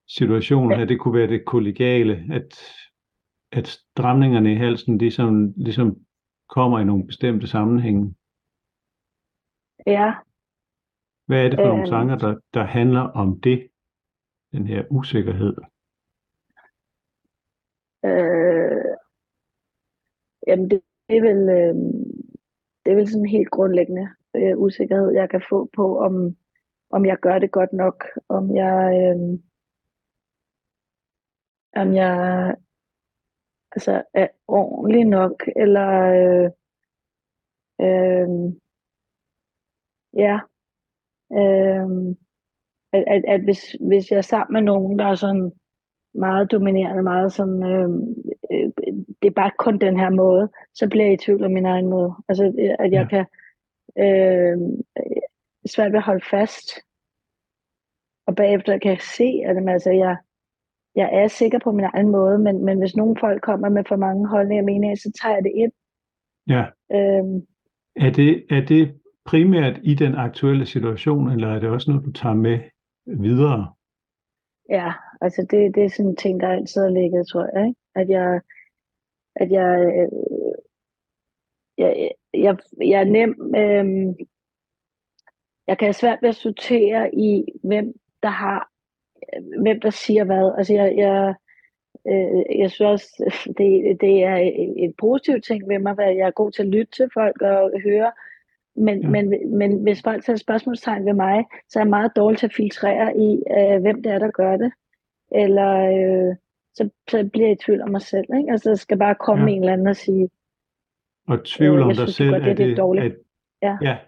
situationer, 0.08 0.76
at 0.82 0.88
det 0.88 1.00
kunne 1.00 1.18
være 1.18 1.26
det 1.26 1.44
kollegiale, 1.46 2.26
at, 2.32 2.58
at 3.52 3.66
stramningerne 3.66 4.52
i 4.52 4.56
halsen 4.56 4.98
ligesom, 4.98 5.52
ligesom 5.56 5.96
kommer 6.48 6.78
i 6.80 6.84
nogle 6.84 7.06
bestemte 7.06 7.46
sammenhænge? 7.46 8.14
Ja. 9.86 10.14
Hvad 11.26 11.44
er 11.44 11.48
det 11.48 11.58
for 11.58 11.66
øh, 11.66 11.68
nogle 11.68 11.90
tanker, 11.90 12.16
der, 12.16 12.38
der 12.54 12.64
handler 12.64 13.00
om 13.00 13.40
det, 13.40 13.68
den 14.52 14.66
her 14.66 14.84
usikkerhed? 14.90 15.56
Øh, 18.04 18.84
jamen 20.46 20.70
det, 20.70 20.80
det 21.08 21.16
er 21.16 21.20
vel... 21.20 21.48
Øh, 21.48 21.99
det 22.90 22.96
er 22.96 23.00
vel 23.00 23.10
sådan 23.10 23.26
helt 23.26 23.50
grundlæggende 23.50 24.08
øh, 24.36 24.58
usikkerhed, 24.58 25.10
jeg 25.10 25.30
kan 25.30 25.42
få 25.48 25.70
på, 25.76 25.98
om, 25.98 26.36
om 26.90 27.06
jeg 27.06 27.16
gør 27.18 27.38
det 27.38 27.50
godt 27.50 27.72
nok, 27.72 28.04
om 28.28 28.56
jeg, 28.56 28.76
øh, 29.02 29.38
om 31.76 31.94
jeg 31.94 32.14
altså, 33.72 34.02
er 34.14 34.28
ordentlig 34.48 35.04
nok, 35.04 35.42
eller 35.56 35.88
øh, 36.20 36.50
øh, 37.86 38.28
ja, 40.14 40.38
øh, 41.32 42.16
at, 42.92 43.04
at, 43.06 43.24
at 43.28 43.40
hvis, 43.44 43.76
hvis 43.88 44.10
jeg 44.10 44.18
er 44.18 44.30
sammen 44.32 44.52
med 44.52 44.62
nogen, 44.62 44.98
der 44.98 45.04
er 45.04 45.14
sådan 45.14 45.52
meget 46.14 46.50
dominerende, 46.50 47.02
meget 47.02 47.32
sådan, 47.32 47.62
øh, 47.62 47.88
det 49.22 49.28
er 49.28 49.40
bare 49.42 49.50
kun 49.58 49.78
den 49.78 49.98
her 49.98 50.10
måde, 50.10 50.50
så 50.74 50.88
bliver 50.88 51.04
jeg 51.04 51.14
i 51.14 51.16
tvivl 51.24 51.44
om 51.44 51.50
min 51.50 51.66
egen 51.66 51.88
måde. 51.88 52.14
Altså, 52.28 52.44
at 52.78 52.92
jeg 52.92 53.02
ja. 53.02 53.08
kan 53.08 53.26
øh, 53.98 54.58
svært 55.66 55.92
ved 55.92 55.98
at 55.98 56.04
holde 56.04 56.24
fast, 56.30 56.68
og 58.26 58.36
bagefter 58.36 58.78
kan 58.78 58.90
jeg 58.90 59.00
se, 59.00 59.42
at 59.46 59.68
altså, 59.68 59.90
jeg, 59.90 60.16
jeg 60.94 61.10
er 61.12 61.28
sikker 61.28 61.58
på 61.64 61.72
min 61.72 61.86
egen 61.94 62.08
måde, 62.08 62.38
men, 62.38 62.64
men 62.64 62.78
hvis 62.78 62.96
nogle 62.96 63.16
folk 63.20 63.42
kommer 63.42 63.68
med 63.68 63.84
for 63.88 63.96
mange 63.96 64.28
holdninger 64.28 64.62
og 64.62 64.66
meninger, 64.66 64.96
så 64.96 65.12
tager 65.22 65.34
jeg 65.34 65.44
det 65.44 65.52
ind. 65.54 65.72
Ja. 66.48 66.64
Øhm, 66.96 67.46
er, 67.96 68.10
det, 68.10 68.44
er 68.50 68.60
det 68.66 69.00
primært 69.24 69.80
i 69.82 69.94
den 69.94 70.14
aktuelle 70.14 70.66
situation, 70.66 71.30
eller 71.30 71.48
er 71.48 71.58
det 71.58 71.68
også 71.68 71.90
noget, 71.90 72.06
du 72.06 72.12
tager 72.12 72.34
med 72.34 72.58
videre? 73.06 73.74
Ja, 74.68 74.92
altså 75.20 75.46
det, 75.50 75.74
det 75.74 75.84
er 75.84 75.88
sådan 75.88 76.10
en 76.10 76.16
ting, 76.16 76.40
der 76.40 76.48
altid 76.48 76.82
har 76.82 76.90
ligget, 76.90 77.26
tror 77.26 77.58
jeg. 77.58 77.66
Ikke? 77.68 77.80
At 77.94 78.08
jeg, 78.08 78.40
at 79.36 79.50
jeg, 79.50 79.86
øh, 79.96 80.08
jeg, 81.78 82.10
jeg, 82.34 82.56
jeg 82.80 83.00
er 83.00 83.04
nem, 83.04 83.54
øh, 83.56 84.14
jeg 85.66 85.78
kan 85.78 85.86
have 85.86 85.92
svært 85.92 86.18
ved 86.22 86.28
at 86.28 86.34
sortere 86.34 87.14
i, 87.14 87.44
hvem 87.62 87.94
der 88.22 88.28
har, 88.28 88.70
hvem 89.62 89.80
der 89.80 89.90
siger 89.90 90.24
hvad. 90.24 90.54
Altså 90.58 90.74
jeg, 90.74 90.94
jeg, 90.96 91.34
øh, 92.08 92.58
jeg 92.58 92.70
synes 92.70 92.90
også, 92.90 93.08
det, 93.58 94.00
det 94.00 94.24
er 94.24 94.36
en 94.76 94.94
positiv 94.98 95.40
ting 95.40 95.68
ved 95.68 95.78
mig, 95.78 95.98
at 95.98 96.16
jeg 96.16 96.26
er 96.26 96.30
god 96.30 96.52
til 96.52 96.62
at 96.62 96.68
lytte 96.68 96.92
til 96.92 97.10
folk 97.14 97.42
og 97.42 97.80
høre, 97.84 98.12
men, 98.76 99.00
ja. 99.02 99.08
men, 99.08 99.56
men 99.58 99.82
hvis 99.82 100.02
folk 100.02 100.24
tager 100.24 100.36
spørgsmålstegn 100.36 101.06
ved 101.06 101.12
mig, 101.12 101.44
så 101.68 101.78
er 101.78 101.82
jeg 101.82 101.90
meget 101.90 102.12
dårlig 102.16 102.38
til 102.38 102.46
at 102.46 102.54
filtrere 102.54 103.16
i, 103.16 103.42
øh, 103.58 103.80
hvem 103.80 104.02
det 104.02 104.12
er, 104.12 104.18
der 104.18 104.30
gør 104.30 104.56
det. 104.56 104.72
Eller 105.32 105.72
øh, 105.76 106.36
så, 106.74 106.90
bliver 107.32 107.46
jeg 107.46 107.52
i 107.52 107.64
tvivl 107.64 107.82
om 107.82 107.90
mig 107.90 108.02
selv. 108.02 108.26
Ikke? 108.38 108.50
Altså, 108.52 108.70
der 108.70 108.76
skal 108.76 108.98
bare 108.98 109.14
komme 109.14 109.44
ja. 109.44 109.50
en 109.50 109.60
eller 109.60 109.72
anden 109.72 109.86
og 109.86 109.96
sige, 109.96 110.28
og 111.28 111.44
tvivl 111.44 111.78
øh, 111.78 111.86
om 111.86 111.88
dig 111.88 111.96
synes, 111.96 112.14
selv, 112.14 112.34
det, 112.34 112.42
er 112.42 112.54
det, 112.54 112.58
det 112.58 112.76
dårligt. 112.76 113.04
At, 113.04 113.16
ja. 113.62 113.78
ja, 113.82 113.98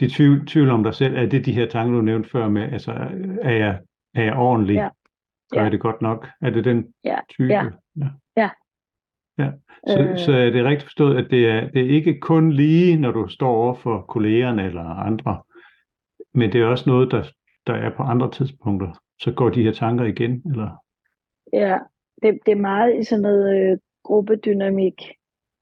de 0.00 0.08
tvivl, 0.08 0.46
tvivl 0.46 0.70
om 0.70 0.82
dig 0.84 0.94
selv, 0.94 1.16
er 1.16 1.26
det 1.26 1.46
de 1.46 1.52
her 1.52 1.68
tanker, 1.68 1.94
du 1.94 2.02
nævnte 2.02 2.30
før 2.30 2.48
med, 2.48 2.62
altså, 2.62 2.92
er 3.42 3.56
jeg, 3.56 3.80
er 4.14 4.22
jeg 4.22 4.34
ordentlig? 4.36 4.74
Ja. 4.74 4.88
Gør 5.50 5.58
ja. 5.58 5.62
jeg 5.62 5.72
det 5.72 5.80
godt 5.80 6.02
nok? 6.02 6.28
Er 6.42 6.50
det 6.50 6.64
den 6.64 6.94
ja. 7.04 7.18
type? 7.28 7.52
Ja. 7.52 7.64
ja. 7.96 8.08
ja. 8.36 8.50
Ja, 9.38 9.50
så, 9.86 10.00
øh, 10.00 10.18
så 10.18 10.32
er 10.32 10.50
det 10.50 10.64
rigtigt 10.64 10.82
forstået, 10.82 11.24
at 11.24 11.30
det 11.30 11.46
er, 11.46 11.70
det 11.70 11.82
er 11.82 11.90
ikke 11.90 12.20
kun 12.20 12.52
lige, 12.52 12.96
når 12.96 13.10
du 13.10 13.28
står 13.28 13.54
over 13.54 13.74
for 13.74 14.02
kollegerne 14.02 14.66
eller 14.66 14.84
andre, 14.84 15.42
men 16.34 16.52
det 16.52 16.60
er 16.60 16.66
også 16.66 16.90
noget, 16.90 17.10
der, 17.10 17.24
der 17.66 17.74
er 17.74 17.96
på 17.96 18.02
andre 18.02 18.30
tidspunkter. 18.30 18.92
Så 19.20 19.32
går 19.32 19.50
de 19.50 19.62
her 19.62 19.72
tanker 19.72 20.04
igen, 20.04 20.42
eller? 20.50 20.70
Ja, 21.52 21.78
det, 22.22 22.38
det 22.46 22.52
er 22.52 22.66
meget 22.70 22.98
i 22.98 23.04
sådan 23.04 23.22
noget 23.22 23.70
øh, 23.72 23.78
gruppedynamik, 24.04 25.02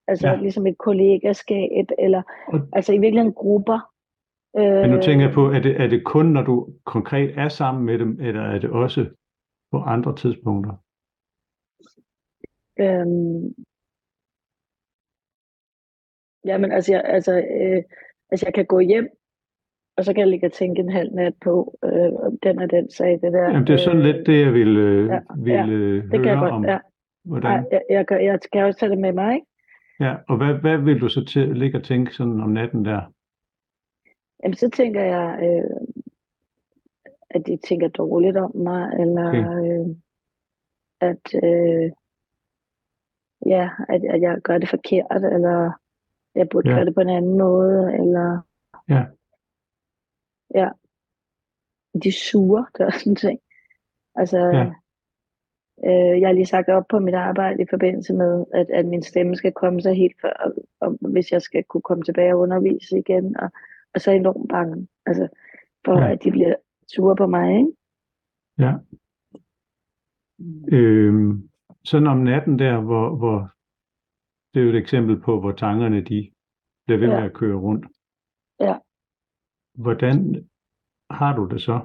altså 0.08 0.28
ja. 0.28 0.36
ligesom 0.36 0.66
et 0.66 0.78
kollegaskab, 0.78 1.86
eller 1.98 2.22
og, 2.46 2.60
altså 2.72 2.92
i 2.92 2.98
virkeligheden 2.98 3.34
grupper. 3.34 3.78
Øh, 4.56 4.80
men 4.80 4.90
nu 4.90 5.00
tænker 5.02 5.26
jeg 5.26 5.34
på, 5.34 5.46
er 5.46 5.60
det, 5.60 5.80
er 5.80 5.86
det 5.86 6.04
kun, 6.04 6.26
når 6.26 6.42
du 6.42 6.74
konkret 6.84 7.38
er 7.38 7.48
sammen 7.48 7.84
med 7.84 7.98
dem, 7.98 8.20
eller 8.20 8.42
er 8.42 8.58
det 8.58 8.70
også 8.70 9.06
på 9.72 9.78
andre 9.78 10.16
tidspunkter? 10.16 10.74
Øhm, 12.80 13.54
jamen, 16.44 16.72
altså, 16.72 16.92
jeg, 16.92 17.02
altså, 17.04 17.32
øh, 17.32 17.82
altså, 18.30 18.46
jeg 18.46 18.54
kan 18.54 18.66
gå 18.66 18.78
hjem, 18.80 19.08
og 20.00 20.04
så 20.04 20.12
kan 20.14 20.20
jeg 20.20 20.28
ligge 20.28 20.46
og 20.46 20.52
tænke 20.52 20.80
en 20.80 20.88
halv 20.88 21.12
nat 21.12 21.34
på, 21.44 21.78
øh, 21.84 22.12
om 22.26 22.38
den 22.42 22.58
og 22.58 22.70
den 22.70 22.90
sag, 22.90 23.12
det 23.22 23.32
der. 23.32 23.42
Jamen, 23.42 23.66
det 23.66 23.72
er 23.72 23.76
sådan 23.76 23.98
øh, 23.98 24.04
lidt 24.04 24.26
det, 24.26 24.40
jeg 24.40 24.52
vil, 24.52 24.76
øh, 24.76 25.08
ja, 25.08 25.20
vil 25.36 25.52
ja, 25.52 25.66
øh, 25.66 26.02
det 26.02 26.10
høre 26.10 26.22
kan 26.22 26.32
jeg 26.32 26.38
godt, 26.38 26.52
om. 26.52 26.64
Ja. 26.64 26.78
Hvordan? 27.24 27.50
Ej, 27.50 27.64
jeg, 27.70 27.82
jeg, 27.90 28.06
jeg, 28.10 28.24
jeg 28.24 28.38
skal 28.42 28.64
også 28.64 28.78
tage 28.78 28.90
det 28.90 28.98
med 28.98 29.12
mig, 29.12 29.34
ikke? 29.34 29.46
Ja, 30.00 30.14
og 30.28 30.36
hvad, 30.36 30.54
hvad 30.54 30.78
vil 30.78 31.00
du 31.00 31.08
så 31.08 31.24
til, 31.24 31.56
ligge 31.56 31.78
og 31.78 31.84
tænke 31.84 32.14
sådan 32.14 32.40
om 32.40 32.50
natten 32.50 32.84
der? 32.84 33.00
Jamen, 34.42 34.54
så 34.54 34.70
tænker 34.70 35.02
jeg, 35.02 35.38
øh, 35.42 35.76
at 37.30 37.46
de 37.46 37.58
tænker 37.68 37.88
dårligt 37.88 38.36
om 38.36 38.56
mig, 38.56 38.92
eller 39.00 39.28
okay. 39.28 39.44
øh, 39.44 39.96
at, 41.00 41.44
øh, 41.44 41.90
ja, 43.46 43.70
at, 43.88 44.04
at 44.04 44.20
jeg 44.20 44.40
gør 44.42 44.58
det 44.58 44.68
forkert, 44.68 45.24
eller 45.32 45.72
jeg 46.34 46.48
burde 46.48 46.70
ja. 46.70 46.74
gøre 46.76 46.84
det 46.84 46.94
på 46.94 47.00
en 47.00 47.08
anden 47.08 47.38
måde, 47.38 47.94
eller... 47.94 48.40
Ja. 48.88 49.04
Ja. 50.54 50.68
De 52.02 52.08
er 52.08 52.12
sure, 52.30 52.66
det 52.78 52.86
er 52.86 52.90
sådan 52.90 53.12
en 53.12 53.16
ting. 53.16 53.40
Altså, 54.14 54.38
ja. 54.38 54.66
øh, 55.86 56.20
jeg 56.20 56.28
har 56.28 56.32
lige 56.32 56.46
sagt 56.46 56.68
op 56.68 56.84
på 56.90 56.98
mit 56.98 57.14
arbejde 57.14 57.62
i 57.62 57.66
forbindelse 57.70 58.14
med, 58.14 58.44
at, 58.54 58.70
at 58.70 58.86
min 58.86 59.02
stemme 59.02 59.36
skal 59.36 59.52
komme 59.52 59.80
sig 59.80 59.94
helt 59.94 60.20
før, 60.20 60.32
og, 60.40 60.54
og 60.80 61.10
hvis 61.10 61.32
jeg 61.32 61.42
skal 61.42 61.64
kunne 61.64 61.82
komme 61.82 62.04
tilbage 62.04 62.34
og 62.34 62.40
undervise 62.40 62.98
igen, 62.98 63.36
og, 63.36 63.50
og 63.94 64.00
så 64.00 64.10
er 64.10 64.14
jeg 64.14 64.20
enormt 64.20 64.48
bange, 64.48 64.88
altså, 65.06 65.28
for 65.84 66.00
ja. 66.00 66.12
at 66.12 66.24
de 66.24 66.30
bliver 66.30 66.54
sure 66.94 67.16
på 67.16 67.26
mig, 67.26 67.58
ikke? 67.58 67.72
Ja. 68.58 68.72
Øhm, 70.72 71.50
sådan 71.84 72.06
om 72.06 72.16
natten 72.16 72.58
der, 72.58 72.80
hvor, 72.80 73.16
hvor 73.16 73.50
det 74.54 74.60
er 74.60 74.64
jo 74.64 74.70
et 74.70 74.76
eksempel 74.76 75.20
på, 75.20 75.40
hvor 75.40 75.52
tankerne 75.52 76.00
de 76.00 76.30
bliver 76.86 76.98
ved 76.98 77.08
ja. 77.08 77.20
med 77.20 77.24
at 77.24 77.32
køre 77.32 77.56
rundt. 77.56 77.86
Ja. 78.60 78.76
Hvordan 79.74 80.48
har 81.10 81.36
du 81.36 81.46
det 81.46 81.62
så? 81.62 81.80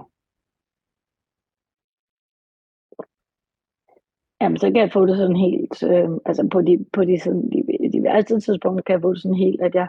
Jamen, 4.42 4.58
så 4.58 4.72
kan 4.72 4.82
jeg 4.82 4.92
få 4.92 5.06
det 5.06 5.18
sådan 5.18 5.36
helt, 5.36 5.84
øh, 5.84 6.10
altså 6.26 6.48
på 6.52 6.62
de, 6.62 6.86
på 6.94 7.06
de, 7.06 7.20
sådan, 7.20 7.50
de, 7.50 7.90
de 7.94 8.04
værste 8.04 8.40
tidspunkter 8.40 8.84
kan 8.84 8.94
jeg 8.94 9.02
få 9.02 9.14
det 9.14 9.22
sådan 9.22 9.38
helt, 9.38 9.62
at 9.62 9.76
jeg 9.76 9.88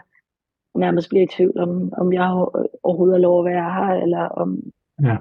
nærmest 0.75 1.09
bliver 1.09 1.23
i 1.23 1.27
tvivl 1.27 1.59
om, 1.59 1.93
om 1.93 2.13
jeg 2.13 2.23
overhovedet 2.83 3.15
er 3.15 3.19
lov 3.27 3.39
at 3.39 3.53
være 3.53 3.73
her, 3.73 4.01
eller 4.03 4.19
om, 4.19 4.63
ja, 5.03 5.17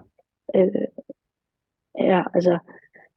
øh, 0.54 0.86
ja 1.98 2.22
altså, 2.34 2.58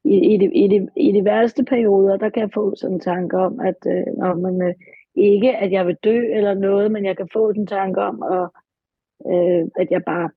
i, 0.03 0.33
i, 0.33 0.37
de, 0.37 0.45
i, 0.53 0.67
de, 0.67 0.87
i 0.95 1.11
de 1.11 1.25
værste 1.25 1.63
perioder, 1.63 2.17
der 2.17 2.29
kan 2.29 2.41
jeg 2.41 2.51
få 2.53 2.75
sådan 2.75 2.93
en 2.93 2.99
tanke 2.99 3.37
om, 3.37 3.59
at 3.59 3.77
øh, 3.87 4.17
når 4.17 4.35
man, 4.35 4.61
øh, 4.61 4.75
ikke 5.15 5.57
at 5.57 5.71
jeg 5.71 5.87
vil 5.87 5.97
dø 6.03 6.17
eller 6.33 6.53
noget, 6.53 6.91
men 6.91 7.05
jeg 7.05 7.17
kan 7.17 7.29
få 7.33 7.49
en 7.49 7.67
tanke 7.67 8.01
om, 8.01 8.23
at, 8.23 8.49
øh, 9.27 9.67
at 9.81 9.87
jeg 9.91 10.03
bare 10.05 10.29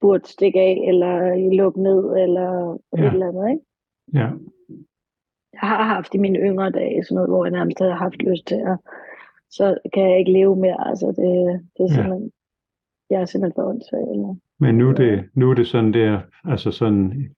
burde 0.00 0.28
stikke 0.28 0.60
af, 0.60 0.84
eller 0.88 1.12
lukke 1.56 1.82
ned, 1.82 2.16
eller 2.16 2.78
ja. 2.96 3.06
et 3.06 3.12
eller 3.12 3.28
andet, 3.28 3.50
ikke? 3.50 3.64
Ja. 4.14 4.28
Jeg 5.52 5.60
har 5.60 5.82
haft 5.82 6.14
i 6.14 6.18
mine 6.18 6.38
yngre 6.38 6.70
dage 6.70 7.04
sådan 7.04 7.14
noget, 7.14 7.30
hvor 7.30 7.44
jeg 7.44 7.52
nærmest 7.52 7.78
havde 7.78 7.94
haft 7.94 8.22
lyst 8.22 8.46
til 8.46 8.54
at, 8.54 8.78
så 9.50 9.78
kan 9.92 10.10
jeg 10.10 10.18
ikke 10.18 10.32
leve 10.32 10.56
mere, 10.56 10.88
altså 10.88 11.06
det, 11.06 11.60
det 11.76 11.84
er 11.84 11.94
simpelthen, 11.94 12.32
ja. 13.10 13.14
jeg 13.14 13.20
er 13.20 13.24
simpelthen 13.24 13.62
for 13.62 13.68
åndssvag. 13.68 14.38
Men 14.60 14.78
nu 14.78 14.88
er 14.88 14.94
det, 14.94 15.30
nu 15.34 15.50
er 15.50 15.54
det 15.54 15.66
sådan 15.66 15.92
der, 15.92 16.20
altså 16.44 16.70
sådan 16.70 17.34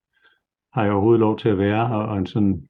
har 0.72 0.84
jeg 0.84 0.92
overhovedet 0.92 1.20
lov 1.20 1.38
til 1.38 1.48
at 1.48 1.58
være 1.58 1.88
her, 1.88 1.96
og 1.96 2.18
en 2.18 2.26
sådan... 2.26 2.68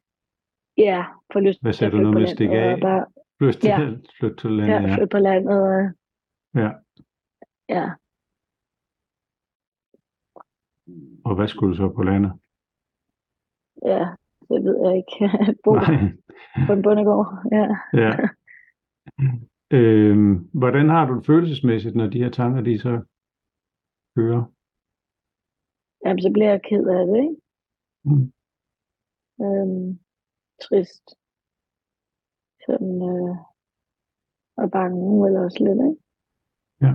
Ja, 0.78 1.04
for 1.32 1.40
lyst 1.40 1.62
Hvad 1.62 1.72
sagde 1.72 1.92
du 1.92 1.96
noget 1.96 2.14
med 2.14 2.22
at 2.22 2.28
stikke 2.28 2.58
af? 2.58 2.80
Bare, 2.80 3.06
flytte, 3.38 3.68
ja. 3.68 3.76
til, 3.78 4.06
flytte 4.18 4.36
til 4.36 4.50
landet, 4.50 4.88
ja. 4.88 4.94
flytte 4.94 5.06
på 5.06 5.18
landet. 5.18 5.60
Og... 5.62 5.90
Ja. 6.54 6.70
Ja. 7.68 7.90
Og 11.24 11.34
hvad 11.34 11.48
skulle 11.48 11.70
du 11.72 11.76
så 11.76 11.88
på 11.88 12.02
landet? 12.02 12.32
Ja, 13.84 14.04
det 14.48 14.64
ved 14.64 14.76
jeg 14.86 14.96
ikke. 14.96 15.16
Bo 15.64 15.74
Nej. 15.74 16.12
på 16.66 16.72
en 16.72 16.82
bundegård, 16.82 17.26
ja. 17.52 17.66
ja. 18.02 18.12
Øhm, 19.70 20.48
hvordan 20.52 20.88
har 20.88 21.06
du 21.06 21.16
det 21.16 21.26
følelsesmæssigt, 21.26 21.94
når 21.94 22.06
de 22.06 22.22
her 22.22 22.30
tanker, 22.30 22.60
de 22.60 22.78
så 22.78 23.02
kører? 24.16 24.44
Jamen, 26.04 26.22
så 26.22 26.30
bliver 26.32 26.50
jeg 26.50 26.62
ked 26.62 26.86
af 26.86 27.06
det, 27.06 27.16
ikke? 27.16 27.36
Mm. 28.04 28.32
Øhm, 29.44 29.98
trist. 30.62 31.06
Sådan, 32.66 32.94
øh, 33.10 33.36
og 34.56 34.70
bange 34.70 35.26
eller 35.26 35.40
også 35.44 35.58
lidt, 35.64 35.80
ikke? 35.88 36.02
Ja. 36.80 36.92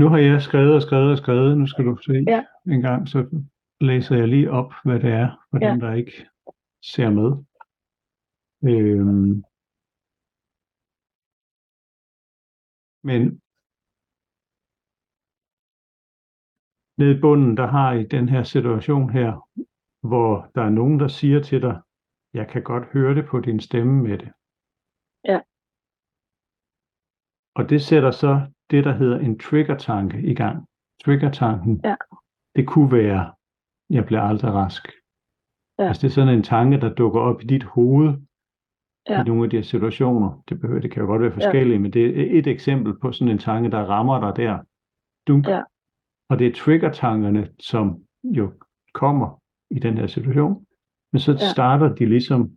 Nu 0.00 0.06
har 0.08 0.18
jeg 0.18 0.42
skrevet 0.42 0.74
og 0.74 0.82
skrevet 0.82 1.10
og 1.12 1.18
skrevet. 1.18 1.58
Nu 1.58 1.66
skal 1.66 1.84
du 1.84 1.96
se 1.96 2.12
ja. 2.34 2.40
en 2.74 2.80
gang, 2.80 3.08
så 3.08 3.18
læser 3.80 4.16
jeg 4.16 4.28
lige 4.28 4.50
op, 4.50 4.72
hvad 4.84 5.00
det 5.00 5.12
er, 5.22 5.28
for 5.50 5.58
ja. 5.62 5.70
dem, 5.70 5.80
der 5.80 5.92
ikke 6.00 6.16
ser 6.92 7.10
med. 7.18 7.30
Øhm. 8.70 9.34
Men 13.08 13.20
nede 16.98 17.12
i 17.16 17.20
bunden, 17.20 17.56
der 17.56 17.66
har 17.66 17.92
I 17.92 18.02
den 18.16 18.28
her 18.28 18.42
situation 18.42 19.10
her, 19.10 19.30
hvor 20.10 20.50
der 20.54 20.62
er 20.62 20.70
nogen, 20.70 21.00
der 21.00 21.08
siger 21.08 21.40
til 21.42 21.62
dig, 21.62 21.80
jeg 22.34 22.48
kan 22.48 22.62
godt 22.62 22.84
høre 22.94 23.14
det 23.14 23.24
på 23.30 23.40
din 23.40 23.60
stemme 23.60 24.02
med 24.02 24.18
det. 24.18 24.32
Ja. 25.24 25.40
Og 27.54 27.62
det 27.70 27.82
sætter 27.82 28.10
så 28.10 28.32
det, 28.70 28.84
der 28.84 28.92
hedder 28.92 29.18
en 29.18 29.38
trigger-tanke 29.38 30.22
i 30.22 30.34
gang. 30.34 30.66
Trigger-tanken, 31.04 31.80
ja. 31.84 31.96
det 32.56 32.66
kunne 32.66 32.92
være, 32.92 33.32
jeg 33.90 34.04
bliver 34.04 34.22
aldrig 34.22 34.52
rask. 34.52 34.88
Ja. 35.78 35.84
Altså 35.88 36.02
det 36.02 36.08
er 36.08 36.14
sådan 36.14 36.34
en 36.34 36.42
tanke, 36.42 36.80
der 36.80 36.94
dukker 36.94 37.20
op 37.20 37.42
i 37.42 37.44
dit 37.44 37.64
hoved 37.64 38.14
ja. 39.08 39.20
i 39.20 39.24
nogle 39.24 39.44
af 39.44 39.50
de 39.50 39.56
her 39.56 39.62
situationer. 39.62 40.42
Det, 40.48 40.60
behøver, 40.60 40.80
det 40.80 40.90
kan 40.90 41.02
jo 41.02 41.06
godt 41.06 41.22
være 41.22 41.32
forskellige, 41.32 41.76
ja. 41.76 41.82
men 41.82 41.92
det 41.92 42.20
er 42.20 42.38
et 42.38 42.46
eksempel 42.46 42.98
på 42.98 43.12
sådan 43.12 43.32
en 43.32 43.38
tanke, 43.38 43.70
der 43.70 43.78
rammer 43.78 44.20
dig 44.20 44.36
der. 44.36 44.58
Dunk. 45.28 45.48
Ja. 45.48 45.62
Og 46.28 46.38
det 46.38 46.46
er 46.46 46.52
trigger-tankerne, 46.52 47.48
som 47.60 48.04
jo 48.24 48.52
kommer 48.94 49.40
i 49.70 49.78
den 49.78 49.98
her 49.98 50.06
situation. 50.06 50.66
Men 51.12 51.20
så 51.20 51.32
ja. 51.32 51.50
starter 51.52 51.94
de 51.94 52.06
ligesom 52.06 52.50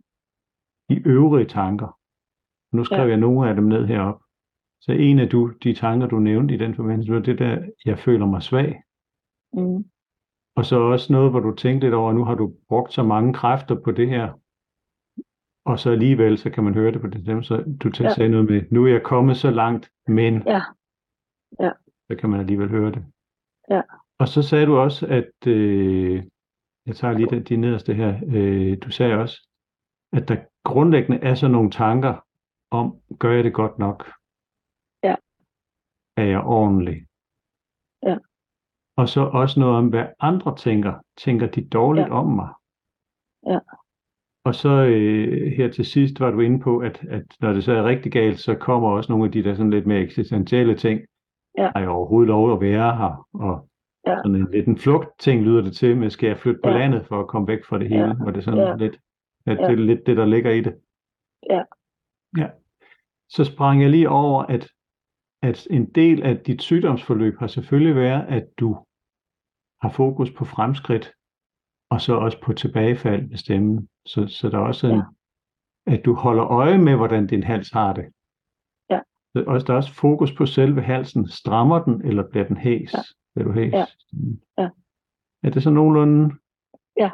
de 0.88 1.08
øvrige 1.08 1.46
tanker. 1.46 1.98
Nu 2.76 2.84
skriver 2.84 3.02
ja. 3.02 3.08
jeg 3.08 3.16
nogle 3.16 3.48
af 3.48 3.54
dem 3.54 3.64
ned 3.64 3.86
herop. 3.86 4.20
Så 4.84 4.92
en 4.92 5.18
af 5.18 5.28
du, 5.28 5.52
de 5.62 5.74
tanker, 5.74 6.06
du 6.06 6.18
nævnte 6.18 6.54
i 6.54 6.58
den 6.58 6.74
forbindelse, 6.74 7.12
var 7.12 7.18
det 7.18 7.38
der, 7.38 7.62
jeg 7.84 7.98
føler 7.98 8.26
mig 8.26 8.42
svag. 8.42 8.82
Mm. 9.52 9.84
Og 10.56 10.64
så 10.64 10.76
også 10.80 11.12
noget, 11.12 11.30
hvor 11.30 11.40
du 11.40 11.54
tænkte 11.54 11.86
lidt 11.86 11.94
over, 11.94 12.10
at 12.10 12.16
nu 12.16 12.24
har 12.24 12.34
du 12.34 12.54
brugt 12.68 12.92
så 12.92 13.02
mange 13.02 13.34
kræfter 13.34 13.74
på 13.84 13.90
det 13.92 14.08
her, 14.08 14.32
og 15.64 15.78
så 15.78 15.90
alligevel, 15.90 16.38
så 16.38 16.50
kan 16.50 16.64
man 16.64 16.74
høre 16.74 16.92
det 16.92 17.00
på 17.00 17.06
det 17.06 17.20
stemme, 17.22 17.42
så 17.44 17.64
du 17.82 17.90
til 17.90 18.04
Ja. 18.04 18.14
sagde 18.14 18.30
noget 18.30 18.50
med, 18.50 18.62
nu 18.70 18.84
er 18.86 18.90
jeg 18.92 19.02
kommet 19.02 19.36
så 19.36 19.50
langt, 19.50 19.90
men 20.06 20.42
Ja. 20.46 20.60
Ja. 21.60 21.70
så 22.10 22.16
kan 22.16 22.30
man 22.30 22.40
alligevel 22.40 22.68
høre 22.68 22.90
det. 22.90 23.04
Ja. 23.70 23.80
Og 24.18 24.28
så 24.28 24.42
sagde 24.42 24.66
du 24.66 24.76
også, 24.76 25.06
at, 25.06 25.46
øh, 25.46 26.22
jeg 26.86 26.96
tager 26.96 27.14
lige 27.14 27.30
de, 27.30 27.40
de 27.40 27.56
nederste 27.56 27.94
her, 27.94 28.20
øh, 28.26 28.78
du 28.84 28.90
sagde 28.90 29.14
også, 29.14 29.48
at 30.12 30.28
der 30.28 30.36
grundlæggende 30.64 31.18
er 31.22 31.34
så 31.34 31.48
nogle 31.48 31.70
tanker 31.70 32.14
om, 32.70 32.96
gør 33.18 33.32
jeg 33.32 33.44
det 33.44 33.52
godt 33.54 33.78
nok? 33.78 34.10
Er 36.16 36.24
jeg 36.24 36.40
ordentlig? 36.40 37.06
Ja. 38.02 38.16
Og 38.96 39.08
så 39.08 39.20
også 39.20 39.60
noget 39.60 39.76
om, 39.76 39.88
hvad 39.88 40.06
andre 40.20 40.56
tænker. 40.56 40.94
Tænker 41.18 41.46
de 41.46 41.68
dårligt 41.68 42.06
Ja. 42.06 42.12
om 42.14 42.26
mig? 42.26 42.48
Ja. 43.46 43.58
Og 44.44 44.54
så 44.54 44.68
øh, 44.68 45.52
her 45.52 45.70
til 45.70 45.84
sidst 45.84 46.20
var 46.20 46.30
du 46.30 46.40
inde 46.40 46.60
på, 46.60 46.78
at, 46.78 47.04
at 47.08 47.22
når 47.40 47.52
det 47.52 47.64
så 47.64 47.72
er 47.72 47.84
rigtig 47.84 48.12
galt, 48.12 48.38
så 48.40 48.54
kommer 48.54 48.88
også 48.90 49.12
nogle 49.12 49.24
af 49.24 49.32
de 49.32 49.44
der 49.44 49.54
sådan 49.54 49.70
lidt 49.70 49.86
mere 49.86 50.00
eksistentielle 50.00 50.76
ting. 50.76 51.00
Ja. 51.58 51.70
Har 51.74 51.80
jeg 51.80 51.88
overhovedet 51.88 52.28
lov 52.28 52.52
at 52.52 52.60
være 52.60 52.96
her? 52.96 53.28
Og 53.34 53.68
Ja. 54.06 54.16
sådan 54.16 54.34
en 54.34 54.50
lidt 54.52 54.66
en 54.68 54.78
flugt-ting 54.78 55.42
lyder 55.42 55.62
det 55.62 55.76
til, 55.76 55.96
med 55.96 56.10
skal 56.10 56.26
jeg 56.26 56.38
flytte 56.38 56.60
på 56.64 56.68
Ja. 56.70 56.78
landet 56.78 57.06
for 57.06 57.20
at 57.20 57.26
komme 57.28 57.48
væk 57.48 57.64
fra 57.64 57.78
det 57.78 57.88
hele? 57.88 58.06
Ja. 58.06 58.12
Hvor 58.14 58.30
det 58.30 58.44
sådan 58.44 58.60
Ja. 58.60 58.76
lidt, 58.76 59.00
at 59.46 59.58
Ja. 59.58 59.62
det 59.66 59.72
er 59.72 59.76
lidt 59.84 60.06
det, 60.06 60.16
der 60.16 60.24
ligger 60.26 60.50
i 60.50 60.60
det. 60.60 60.74
Ja. 61.50 61.62
Ja. 62.38 62.50
Så 63.28 63.44
sprang 63.44 63.82
jeg 63.82 63.90
lige 63.90 64.08
over, 64.08 64.42
at, 64.42 64.68
at 65.48 65.66
en 65.70 65.84
del 66.00 66.22
af 66.22 66.38
dit 66.38 66.62
sygdomsforløb 66.62 67.38
har 67.38 67.46
selvfølgelig 67.46 67.94
været, 67.96 68.26
at 68.28 68.46
du 68.60 68.68
har 69.82 69.90
fokus 69.90 70.30
på 70.38 70.44
fremskridt, 70.44 71.12
og 71.90 72.00
så 72.00 72.14
også 72.14 72.38
på 72.42 72.52
tilbagefald 72.52 73.28
med 73.28 73.36
stemmen. 73.36 73.88
Så, 74.06 74.26
så 74.26 74.48
der 74.50 74.58
er 74.58 74.62
også 74.62 74.86
en, 74.86 75.02
Ja. 75.86 75.94
at 75.94 76.04
du 76.04 76.14
holder 76.14 76.44
øje 76.44 76.78
med, 76.78 76.96
hvordan 76.96 77.26
din 77.26 77.42
hals 77.42 77.70
har 77.70 77.92
det. 77.92 78.04
Ja. 78.90 79.00
Er 79.34 79.44
også, 79.46 79.64
der 79.66 79.72
er 79.72 79.76
også 79.76 79.94
fokus 79.94 80.32
på 80.38 80.46
selve 80.46 80.82
halsen. 80.82 81.28
Strammer 81.28 81.84
den, 81.84 82.04
eller 82.08 82.28
bliver 82.30 82.46
den 82.46 82.56
hæs? 82.56 82.92
Ja. 82.94 82.98
Bliver 83.34 83.48
du 83.48 83.54
hæs? 83.60 83.72
Ja. 83.72 83.84
Ja. 84.58 84.68
Er 85.42 85.50
det 85.50 85.62
så 85.62 85.70
nogenlunde 85.70 86.34
Ja. 86.96 87.10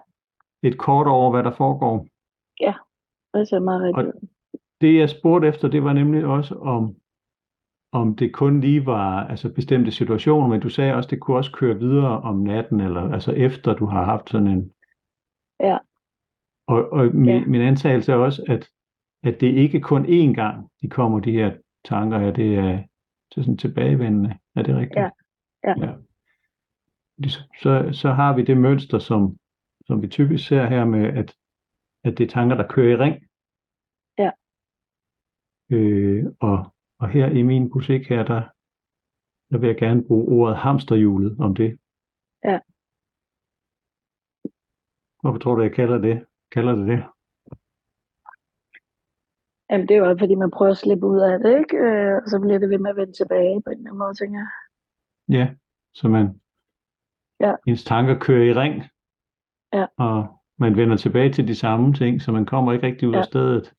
et 0.62 0.78
kort 0.78 1.06
over, 1.06 1.30
hvad 1.30 1.42
der 1.42 1.52
foregår? 1.52 2.06
Det 3.34 3.48
ser 3.48 3.58
meget 3.58 3.82
rigtigt 3.82 4.06
Og-. 4.14 4.28
Det 4.80 4.98
jeg 4.98 5.10
spurgte 5.10 5.48
efter, 5.48 5.68
det 5.68 5.84
var 5.84 5.92
nemlig 5.92 6.24
også 6.24 6.54
om, 6.54 6.96
om 7.92 8.16
det 8.16 8.32
kun 8.32 8.60
lige 8.60 8.86
var 8.86 9.26
altså 9.26 9.52
bestemte 9.54 9.90
situationer, 9.90 10.48
men 10.48 10.60
du 10.60 10.68
sagde 10.68 10.94
også, 10.94 11.08
det 11.10 11.20
kunne 11.20 11.36
også 11.36 11.52
køre 11.52 11.78
videre 11.78 12.20
om 12.20 12.36
natten, 12.36 12.80
eller 12.80 13.12
altså 13.12 13.32
efter 13.32 13.74
du 13.74 13.86
har 13.86 14.04
haft 14.04 14.30
sådan 14.30 14.46
en... 14.46 14.72
Ja. 15.60 15.78
Og, 16.66 16.92
og 16.92 17.14
min, 17.14 17.28
Ja. 17.28 17.44
min 17.46 17.60
antagelse 17.60 18.12
er 18.12 18.16
også, 18.16 18.44
at, 18.48 18.68
at 19.22 19.40
det 19.40 19.46
ikke 19.46 19.80
kun 19.80 20.04
én 20.04 20.34
gang, 20.34 20.68
de 20.82 20.88
kommer, 20.88 21.20
de 21.20 21.32
her 21.32 21.56
tanker 21.84 22.18
her, 22.18 22.30
det 22.30 22.54
er, 22.58 22.72
det 23.30 23.36
er 23.36 23.42
sådan 23.42 23.56
tilbagevendende. 23.56 24.38
Er 24.56 24.62
det 24.62 24.76
rigtigt? 24.76 24.96
Ja. 24.98 25.10
Ja. 25.64 25.74
ja. 25.78 25.94
Så, 27.62 27.88
så 27.92 28.12
har 28.12 28.36
vi 28.36 28.42
det 28.44 28.56
mønster, 28.56 28.98
som, 28.98 29.36
som 29.86 30.02
vi 30.02 30.08
typisk 30.08 30.48
ser 30.48 30.66
her 30.66 30.84
med, 30.84 31.06
at, 31.06 31.34
at 32.04 32.18
det 32.18 32.24
er 32.24 32.28
tanker, 32.30 32.56
der 32.56 32.68
kører 32.68 32.92
i 32.92 32.96
ring. 32.96 33.16
Ja. 34.18 34.30
Øh, 35.70 36.24
og, 36.40 36.74
og 37.00 37.08
her 37.08 37.26
i 37.26 37.42
min 37.42 37.70
musik 37.74 38.08
her, 38.08 38.22
der, 38.24 38.42
der 39.50 39.58
vil 39.58 39.66
jeg 39.66 39.76
gerne 39.76 40.04
bruge 40.08 40.28
ordet 40.38 40.56
hamsterhjulet 40.56 41.36
om 41.40 41.54
det. 41.54 41.78
Ja. 42.44 42.58
Hvorfor 45.20 45.38
tror 45.38 45.54
du, 45.54 45.62
jeg 45.62 45.72
kalder 45.72 45.98
det? 45.98 46.26
Kalder 46.52 46.74
det 46.74 46.86
det? 46.88 47.00
Jamen, 49.70 49.88
det 49.88 49.94
er 49.96 49.98
jo 49.98 50.16
fordi 50.18 50.34
man 50.34 50.50
prøver 50.50 50.70
at 50.70 50.76
slippe 50.76 51.06
ud 51.06 51.20
af 51.20 51.38
det, 51.38 51.58
ikke? 51.58 51.76
Øh, 51.76 52.14
og 52.22 52.28
så 52.28 52.40
bliver 52.40 52.58
det 52.58 52.70
ved 52.70 52.78
med 52.78 52.90
at 52.90 52.96
vende 52.96 53.12
tilbage 53.12 53.62
på 53.62 53.70
en 53.70 53.78
eller 53.78 53.90
anden 53.90 53.98
måde, 53.98 54.14
tænker 54.14 54.38
jeg. 54.40 54.50
Ja, 55.38 55.54
så 55.94 56.08
man, 56.08 56.40
Ja. 57.40 57.54
ens 57.66 57.84
tanker 57.84 58.18
kører 58.18 58.44
i 58.50 58.52
ring, 58.62 58.74
Ja. 59.72 59.86
og 60.06 60.40
man 60.58 60.76
vender 60.76 60.96
tilbage 60.96 61.32
til 61.32 61.48
de 61.48 61.54
samme 61.54 61.94
ting, 61.94 62.22
så 62.22 62.32
man 62.32 62.46
kommer 62.46 62.72
ikke 62.72 62.86
rigtig 62.86 63.08
ud 63.08 63.12
Ja. 63.12 63.18
af 63.18 63.24
stedet. 63.24 63.74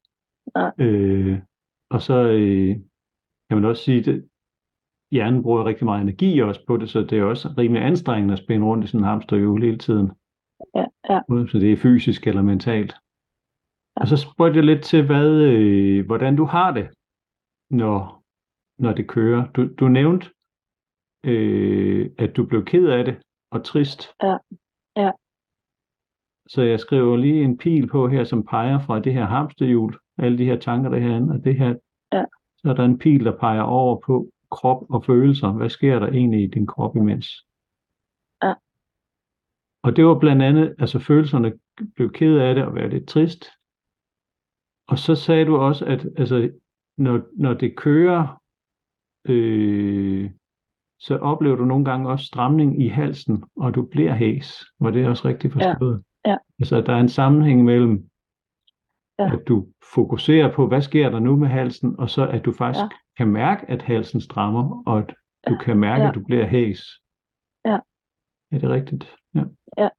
Nej. 0.55 0.71
Øh, 0.79 1.41
og 1.89 2.01
så 2.01 2.13
øh, 2.13 2.75
kan 3.51 3.61
man 3.61 3.69
også 3.69 3.83
sige, 3.83 4.11
at 4.11 4.23
hjernen 5.11 5.43
bruger 5.43 5.65
rigtig 5.65 5.85
meget 5.85 6.01
energi 6.01 6.39
også 6.39 6.61
på 6.67 6.77
det, 6.77 6.89
så 6.89 6.99
det 6.99 7.19
er 7.19 7.23
også 7.23 7.53
rimelig 7.57 7.83
anstrengende 7.83 8.33
at 8.33 8.39
spænde 8.39 8.65
rundt 8.65 8.83
i 8.83 8.87
sådan 8.87 8.99
en 8.99 9.05
hamsterhjul 9.05 9.63
hele 9.63 9.77
tiden. 9.77 10.11
Ja, 10.75 10.85
ja. 11.09 11.19
Både 11.27 11.49
Så 11.49 11.57
det 11.59 11.71
er 11.71 11.77
fysisk 11.77 12.27
eller 12.27 12.41
mentalt. 12.41 12.93
Og 13.95 14.07
så 14.07 14.17
spurgte 14.17 14.57
jeg 14.57 14.65
lidt 14.65 14.83
til, 14.83 15.05
hvad, 15.05 15.29
øh, 15.31 16.05
hvordan 16.05 16.35
du 16.35 16.45
har 16.45 16.71
det, 16.71 16.89
når, 17.69 18.23
når 18.83 18.93
det 18.93 19.07
kører. 19.07 19.51
Du, 19.51 19.61
du 19.79 19.87
nævnte, 19.87 20.25
øh, 21.25 22.09
at 22.17 22.37
du 22.37 22.45
blev 22.45 22.65
ked 22.65 22.87
af 22.87 23.05
det 23.05 23.15
og 23.51 23.63
trist. 23.63 24.01
Ja. 24.23 24.37
Ja. 24.95 25.11
Så 26.47 26.61
jeg 26.61 26.79
skriver 26.79 27.17
lige 27.17 27.43
en 27.43 27.57
pil 27.57 27.87
på 27.87 28.07
her, 28.07 28.23
som 28.23 28.45
peger 28.45 28.79
fra 28.79 28.99
det 28.99 29.13
her 29.13 29.25
hamsterhjul, 29.25 29.97
alle 30.17 30.37
de 30.37 30.45
her 30.45 30.59
tanker, 30.59 30.89
der 30.89 30.97
er 30.97 31.01
herinde, 31.01 31.33
og 31.33 31.43
det 31.43 31.55
her. 31.55 31.75
Ja. 32.63 32.67
Så 32.67 32.71
er 32.71 32.75
der 32.75 32.85
en 32.85 32.97
pil, 32.97 33.25
der 33.25 33.37
peger 33.37 33.61
over 33.61 33.99
på 34.05 34.29
krop 34.51 34.85
og 34.89 35.05
følelser. 35.05 35.51
Hvad 35.51 35.69
sker 35.69 35.99
der 35.99 36.07
egentlig 36.07 36.43
i 36.43 36.47
din 36.47 36.67
krop 36.67 36.95
imens? 36.95 37.27
Ja. 38.43 38.53
Og 39.83 39.95
det 39.95 40.05
var 40.05 40.19
blandt 40.19 40.41
andet, 40.41 40.75
altså 40.79 40.99
følelserne 40.99 41.53
blev 41.95 42.11
ked 42.11 42.37
af 42.37 42.55
det 42.55 42.65
og 42.65 42.75
være 42.75 42.89
lidt 42.89 43.07
trist. 43.07 43.45
Og 44.87 44.99
så 44.99 45.15
sagde 45.15 45.45
du 45.45 45.57
også, 45.57 45.85
at 45.85 46.05
altså, 46.17 46.51
når, 46.97 47.21
når 47.33 47.53
det 47.53 47.77
kører, 47.77 48.41
øh, 49.25 50.31
så 50.99 51.17
oplever 51.17 51.55
du 51.55 51.65
nogle 51.65 51.85
gange 51.85 52.09
også 52.09 52.25
stramning 52.25 52.81
i 52.81 52.87
halsen, 52.87 53.43
og 53.55 53.75
du 53.75 53.85
bliver 53.85 54.13
hæs. 54.13 54.65
Var 54.79 54.91
det 54.91 55.07
også 55.07 55.27
rigtigt 55.27 55.53
forstået? 55.53 56.03
Ja. 56.25 56.37
Altså, 56.59 56.75
at 56.75 56.85
der 56.85 56.93
er 56.93 56.99
en 56.99 57.09
sammenhæng 57.09 57.63
mellem, 57.63 58.09
Ja. 59.21 59.33
at 59.33 59.47
du 59.47 59.67
fokuserer 59.95 60.55
på, 60.55 60.67
hvad 60.67 60.81
sker 60.81 61.09
der 61.09 61.19
nu 61.19 61.35
med 61.35 61.47
halsen, 61.47 61.99
og 61.99 62.09
så 62.09 62.27
at 62.29 62.45
du 62.45 62.51
faktisk 62.53 62.83
Ja. 62.83 62.89
kan 63.17 63.27
mærke, 63.27 63.69
at 63.69 63.81
halsen 63.81 64.21
strammer, 64.21 64.83
og 64.87 64.97
at 64.99 65.15
du 65.47 65.57
kan 65.65 65.79
mærke, 65.79 66.01
Ja. 66.03 66.09
at 66.09 66.15
du 66.15 66.23
bliver 66.23 66.45
hæs. 66.47 66.81
Ja. 67.65 67.79
Er 68.51 68.59
det 68.59 68.69
rigtigt? 68.69 69.15
Ja. 69.35 69.43
Ja. 69.77 69.89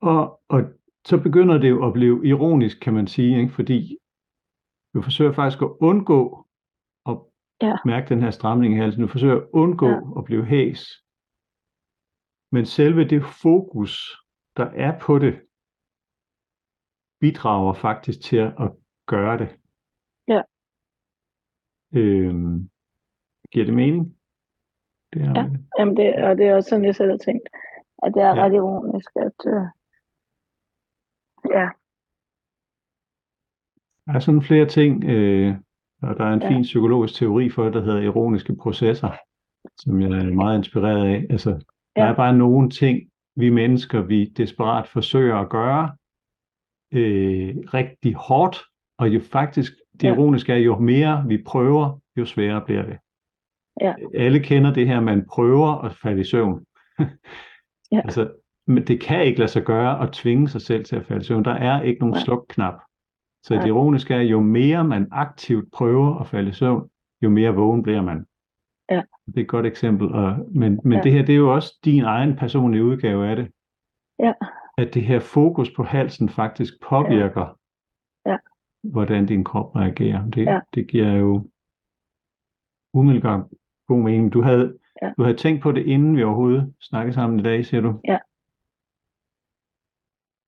Og, 0.00 0.40
og 0.48 0.60
så 1.06 1.22
begynder 1.22 1.58
det 1.58 1.70
jo 1.70 1.86
at 1.86 1.92
blive 1.92 2.26
ironisk, 2.26 2.80
kan 2.80 2.94
man 2.94 3.06
sige, 3.06 3.40
ikke? 3.40 3.52
fordi 3.52 3.98
du 4.94 5.02
forsøger 5.02 5.32
faktisk 5.32 5.62
at 5.62 5.70
undgå 5.80 6.46
at 7.06 7.18
Ja. 7.62 7.76
mærke 7.84 8.08
den 8.08 8.20
her 8.22 8.30
stramning 8.30 8.74
i 8.74 8.76
halsen. 8.76 9.02
Du 9.02 9.08
forsøger 9.08 9.36
at 9.36 9.46
undgå 9.52 9.86
Ja. 9.88 10.00
at 10.18 10.24
blive 10.24 10.44
hæs. 10.44 10.84
Men 12.52 12.66
selve 12.66 13.08
det 13.08 13.22
fokus, 13.42 13.92
der 14.56 14.64
er 14.64 14.98
på 14.98 15.18
det, 15.18 15.40
bidrager 17.22 17.74
faktisk 17.74 18.18
til 18.28 18.36
at 18.64 18.68
gøre 19.12 19.38
det. 19.38 19.50
Ja. 20.28 20.42
Øhm, 22.00 22.70
giver 23.52 23.64
det 23.64 23.74
mening? 23.74 24.04
Det 25.12 25.22
er 25.22 25.32
Ja. 25.38 25.44
Jamen, 25.78 25.96
det, 25.96 26.06
og 26.24 26.36
det 26.38 26.46
er 26.46 26.54
også 26.54 26.68
sådan, 26.70 26.84
jeg 26.84 26.94
selv 26.96 27.10
har 27.10 27.18
tænkt, 27.26 27.46
at 28.02 28.10
det 28.14 28.22
er 28.22 28.32
Ja. 28.36 28.42
ret 28.44 28.54
ironisk, 28.60 29.10
at 29.26 29.38
øh, 29.54 29.66
ja, 31.58 31.66
Der 34.06 34.12
er 34.14 34.18
sådan 34.20 34.42
flere 34.42 34.66
ting, 34.66 35.04
øh, 35.04 35.54
og 36.02 36.16
der 36.18 36.24
er 36.24 36.32
en 36.32 36.42
Ja. 36.42 36.48
fin 36.50 36.62
psykologisk 36.62 37.14
teori 37.14 37.50
for 37.50 37.64
det, 37.64 37.74
der 37.74 37.80
hedder 37.84 38.00
ironiske 38.00 38.56
processer, 38.62 39.10
som 39.76 40.00
jeg 40.00 40.10
er 40.10 40.32
meget 40.42 40.58
inspireret 40.58 41.06
af. 41.14 41.26
Altså, 41.30 41.50
der 41.96 42.04
Ja. 42.04 42.10
er 42.10 42.14
bare 42.16 42.36
nogle 42.36 42.70
ting, 42.70 43.10
vi 43.36 43.50
mennesker, 43.50 44.00
vi 44.00 44.24
desperat 44.24 44.88
forsøger 44.88 45.36
at 45.36 45.50
gøre 45.50 45.96
øh, 46.92 47.56
rigtig 47.74 48.14
hårdt, 48.14 48.62
og 48.98 49.08
jo 49.08 49.20
faktisk, 49.20 49.72
det 49.92 50.04
Ja. 50.04 50.14
ironiske 50.14 50.52
er, 50.52 50.56
jo 50.56 50.78
mere 50.78 51.24
vi 51.28 51.42
prøver, 51.46 52.00
jo 52.16 52.24
sværere 52.24 52.62
bliver 52.66 52.82
det. 52.82 52.98
Ja. 53.80 53.94
Alle 54.14 54.40
kender 54.40 54.72
det 54.72 54.86
her, 54.88 55.00
man 55.00 55.26
prøver 55.30 55.68
at 55.84 55.96
falde 56.02 56.20
i 56.20 56.24
søvn. 56.24 56.64
Ja. 57.92 58.00
altså, 58.04 58.32
men 58.66 58.86
det 58.86 59.00
kan 59.00 59.24
ikke 59.24 59.38
lade 59.38 59.50
sig 59.50 59.62
gøre 59.62 60.02
at 60.02 60.12
tvinge 60.12 60.48
sig 60.48 60.60
selv 60.60 60.84
til 60.84 60.96
at 60.96 61.06
falde 61.06 61.20
i 61.20 61.24
søvn. 61.24 61.44
Der 61.44 61.50
er 61.54 61.82
ikke 61.82 62.00
nogen 62.00 62.12
Nej. 62.12 62.20
slukknap. 62.24 62.74
Så 63.44 63.54
Nej. 63.54 63.62
det 63.62 63.68
ironiske 63.68 64.14
er, 64.14 64.20
jo 64.20 64.40
mere 64.40 64.84
man 64.84 65.08
aktivt 65.10 65.72
prøver 65.72 66.18
at 66.18 66.26
falde 66.26 66.48
i 66.50 66.52
søvn, 66.52 66.88
jo 67.22 67.30
mere 67.30 67.54
vågen 67.54 67.82
bliver 67.82 68.02
man. 68.02 68.26
Ja. 68.90 69.02
Det 69.26 69.36
er 69.36 69.40
et 69.40 69.48
godt 69.48 69.66
eksempel. 69.66 70.12
Og, 70.12 70.36
men 70.54 70.80
men 70.84 70.92
Ja. 70.92 71.00
det 71.02 71.12
her, 71.12 71.24
det 71.24 71.32
er 71.32 71.36
jo 71.36 71.54
også 71.54 71.78
din 71.84 72.04
egen 72.04 72.36
personlige 72.36 72.84
udgave 72.84 73.28
af 73.28 73.36
det. 73.36 73.48
Ja. 74.18 74.32
At 74.78 74.94
det 74.94 75.02
her 75.02 75.20
fokus 75.20 75.70
på 75.76 75.82
halsen 75.82 76.28
faktisk 76.28 76.72
påvirker, 76.88 77.58
Ja. 78.26 78.36
hvordan 78.82 79.26
din 79.26 79.44
krop 79.44 79.76
reagerer. 79.76 80.30
Det, 80.30 80.44
Ja. 80.44 80.60
det 80.74 80.88
giver 80.88 81.12
jo 81.12 81.48
umiddelbart 82.94 83.44
god 83.88 84.02
mening. 84.02 84.32
Du 84.32 84.42
havde, 84.42 84.78
ja. 85.02 85.12
du 85.16 85.22
havde 85.22 85.36
tænkt 85.36 85.62
på 85.62 85.72
det, 85.72 85.86
inden 85.86 86.16
vi 86.16 86.22
overhovedet 86.22 86.74
snakkede 86.80 87.14
sammen 87.14 87.40
i 87.40 87.42
dag, 87.42 87.66
siger 87.66 87.80
du? 87.80 88.00
Ja. 88.08 88.18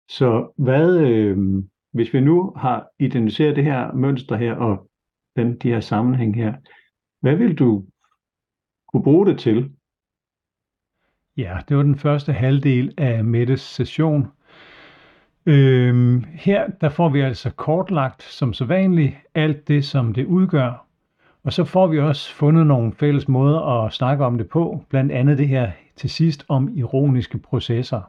Så 0.09 0.53
hvad, 0.57 0.99
øh, 1.01 1.39
hvis 1.93 2.15
vi 2.15 2.21
nu 2.21 2.53
har 2.57 2.89
identificeret 2.99 3.57
det 3.57 3.65
her 3.65 3.93
mønster 3.93 4.37
her, 4.37 4.55
og 4.55 4.91
den, 5.37 5.59
de 5.59 5.69
her 5.69 5.81
sammenhæng 5.81 6.35
her, 6.37 6.55
hvad 7.21 7.37
vil 7.37 7.59
du 7.59 7.87
kunne 8.89 9.03
bruge 9.03 9.27
det 9.27 9.39
til? 9.39 9.74
Ja, 11.37 11.59
det 11.69 11.77
var 11.77 11.83
den 11.83 11.99
første 11.99 12.33
halvdel 12.33 12.95
af 12.99 13.25
Mettes 13.25 13.61
session. 13.61 14.29
Øhm, 15.47 16.25
her 16.33 16.67
der 16.81 16.89
får 16.89 17.09
vi 17.09 17.21
altså 17.21 17.51
kortlagt 17.51 18.23
som 18.23 18.53
så 18.53 18.65
vanligt 18.65 19.15
alt 19.35 19.69
det, 19.69 19.85
som 19.85 20.15
det 20.15 20.27
udgør. 20.27 20.87
Og 21.45 21.53
så 21.53 21.65
får 21.65 21.87
vi 21.87 21.99
også 21.99 22.35
fundet 22.35 22.67
nogle 22.67 22.93
fælles 22.93 23.29
måder 23.29 23.85
at 23.85 23.93
snakke 23.93 24.25
om 24.25 24.39
det 24.39 24.49
på, 24.49 24.85
blandt 24.89 25.13
andet 25.13 25.39
det 25.39 25.49
her 25.49 25.71
til 25.97 26.11
sidst 26.11 26.45
om 26.49 26.73
ironiske 26.77 27.39
processer. 27.39 28.01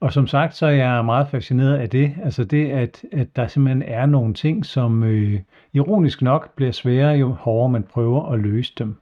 Og 0.00 0.12
som 0.12 0.26
sagt, 0.26 0.54
så 0.54 0.66
er 0.66 0.70
jeg 0.70 1.04
meget 1.04 1.28
fascineret 1.28 1.76
af 1.76 1.90
det. 1.90 2.14
Altså 2.22 2.44
det, 2.44 2.70
at, 2.70 3.04
at 3.12 3.36
der 3.36 3.46
simpelthen 3.46 3.82
er 3.82 4.06
nogle 4.06 4.34
ting, 4.34 4.66
som 4.66 5.04
øh, 5.04 5.40
ironisk 5.72 6.22
nok 6.22 6.54
bliver 6.56 6.72
sværere, 6.72 7.12
jo 7.12 7.32
hårdere 7.32 7.72
man 7.72 7.82
prøver 7.82 8.32
at 8.32 8.40
løse 8.40 8.72
dem. 8.78 8.96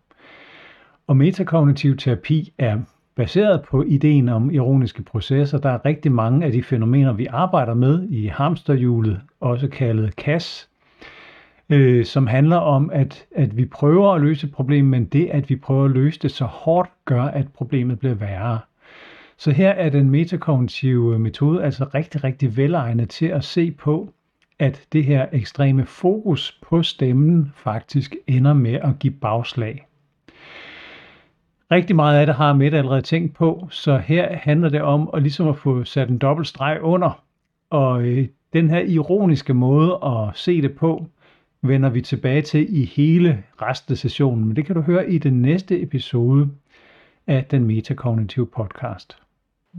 Og 1.07 1.17
metakognitiv 1.17 1.97
terapi 1.97 2.53
er 2.59 2.79
baseret 3.17 3.63
på 3.71 3.83
ideen 3.83 4.29
om 4.29 4.51
ironiske 4.51 5.03
processer. 5.03 5.59
Der 5.59 5.71
er 5.71 5.85
rigtig 5.85 6.13
mange 6.13 6.47
af 6.47 6.53
de 6.53 6.63
fænomener, 6.63 7.13
vi 7.13 7.27
arbejder 7.27 7.75
med 7.75 8.09
i 8.09 8.27
hamsterhjulet, 8.27 9.21
også 9.41 9.69
kaldet 9.69 10.17
KAS, 10.17 10.69
øh, 11.71 12.05
som 12.05 12.27
handler 12.27 12.57
om, 12.57 12.91
at, 12.93 13.27
at 13.37 13.57
vi 13.57 13.65
prøver 13.65 14.13
at 14.13 14.21
løse 14.21 14.47
et 14.47 14.53
problem, 14.53 14.85
men 14.85 15.05
det, 15.05 15.27
at 15.27 15.51
vi 15.51 15.57
prøver 15.57 15.85
at 15.85 15.91
løse 15.91 16.19
det 16.19 16.31
så 16.31 16.45
hårdt, 16.45 16.91
gør, 17.05 17.23
at 17.23 17.53
problemet 17.53 17.99
bliver 17.99 18.15
værre. 18.15 18.59
Så 19.37 19.51
her 19.51 19.71
er 19.71 19.91
den 19.91 20.11
metakognitive 20.11 21.19
metode 21.19 21.65
altså 21.65 21.85
rigtig, 21.95 22.25
rigtig 22.25 22.57
velegnet 22.57 23.09
til 23.11 23.27
at 23.27 23.45
se 23.45 23.71
på, 23.71 24.13
at 24.59 24.87
det 24.93 25.05
her 25.05 25.27
ekstreme 25.33 25.87
fokus 25.87 26.61
på 26.63 26.83
stemmen 26.83 27.53
faktisk 27.57 28.17
ender 28.27 28.53
med 28.53 28.75
at 28.75 28.99
give 28.99 29.13
bagslag. 29.13 29.87
Rigtig 31.71 31.97
meget 31.97 32.21
af 32.21 32.27
det 32.27 32.35
har 32.35 32.53
Mette 32.53 32.79
allerede 32.79 33.03
tænkt 33.03 33.35
på, 33.35 33.69
så 33.71 33.97
her 33.99 34.37
handler 34.37 34.69
det 34.69 34.83
om 34.83 35.11
at 35.15 35.23
ligesom 35.23 35.49
at 35.49 35.57
få 35.57 35.85
sat 35.85 36.09
en 36.09 36.19
dobbelt 36.19 36.49
streg 36.49 36.79
under. 36.83 37.23
Og 37.71 38.03
øh, 38.03 38.29
den 38.53 38.71
her 38.71 38.81
ironiske 38.81 39.55
måde 39.55 39.99
at 40.05 40.37
se 40.37 40.63
det 40.63 40.73
på, 40.73 41.07
vender 41.63 41.89
vi 41.89 42.01
tilbage 42.01 42.43
til 42.43 42.81
i 42.81 42.85
hele 42.85 43.43
resten 43.63 43.93
af 43.93 43.99
sessionen. 43.99 44.45
Men 44.45 44.57
det 44.57 44.67
kan 44.67 44.75
du 44.75 44.81
høre 44.81 45.11
i 45.11 45.19
den 45.19 45.43
næste 45.43 45.83
episode 45.83 46.49
af 47.27 47.45
den 47.51 47.65
Metakognitive 47.65 48.47
podcast. 48.47 49.17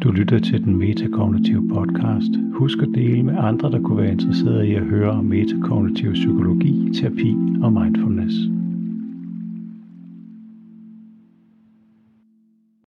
Du 0.03 0.11
lytter 0.11 0.39
til 0.39 0.63
den 0.63 0.75
Metakognitive 0.75 1.69
podcast. 1.73 2.31
Husk 2.53 2.77
at 2.81 2.89
dele 2.95 3.23
med 3.23 3.35
andre, 3.37 3.71
der 3.71 3.81
kunne 3.81 3.97
være 3.97 4.11
interesserede 4.11 4.67
i 4.67 4.75
at 4.75 4.83
høre 4.83 5.09
om 5.09 5.25
metakognitiv 5.25 6.13
psykologi, 6.13 6.93
terapi 6.93 7.35
og 7.63 7.73
mindfulness. 7.73 8.60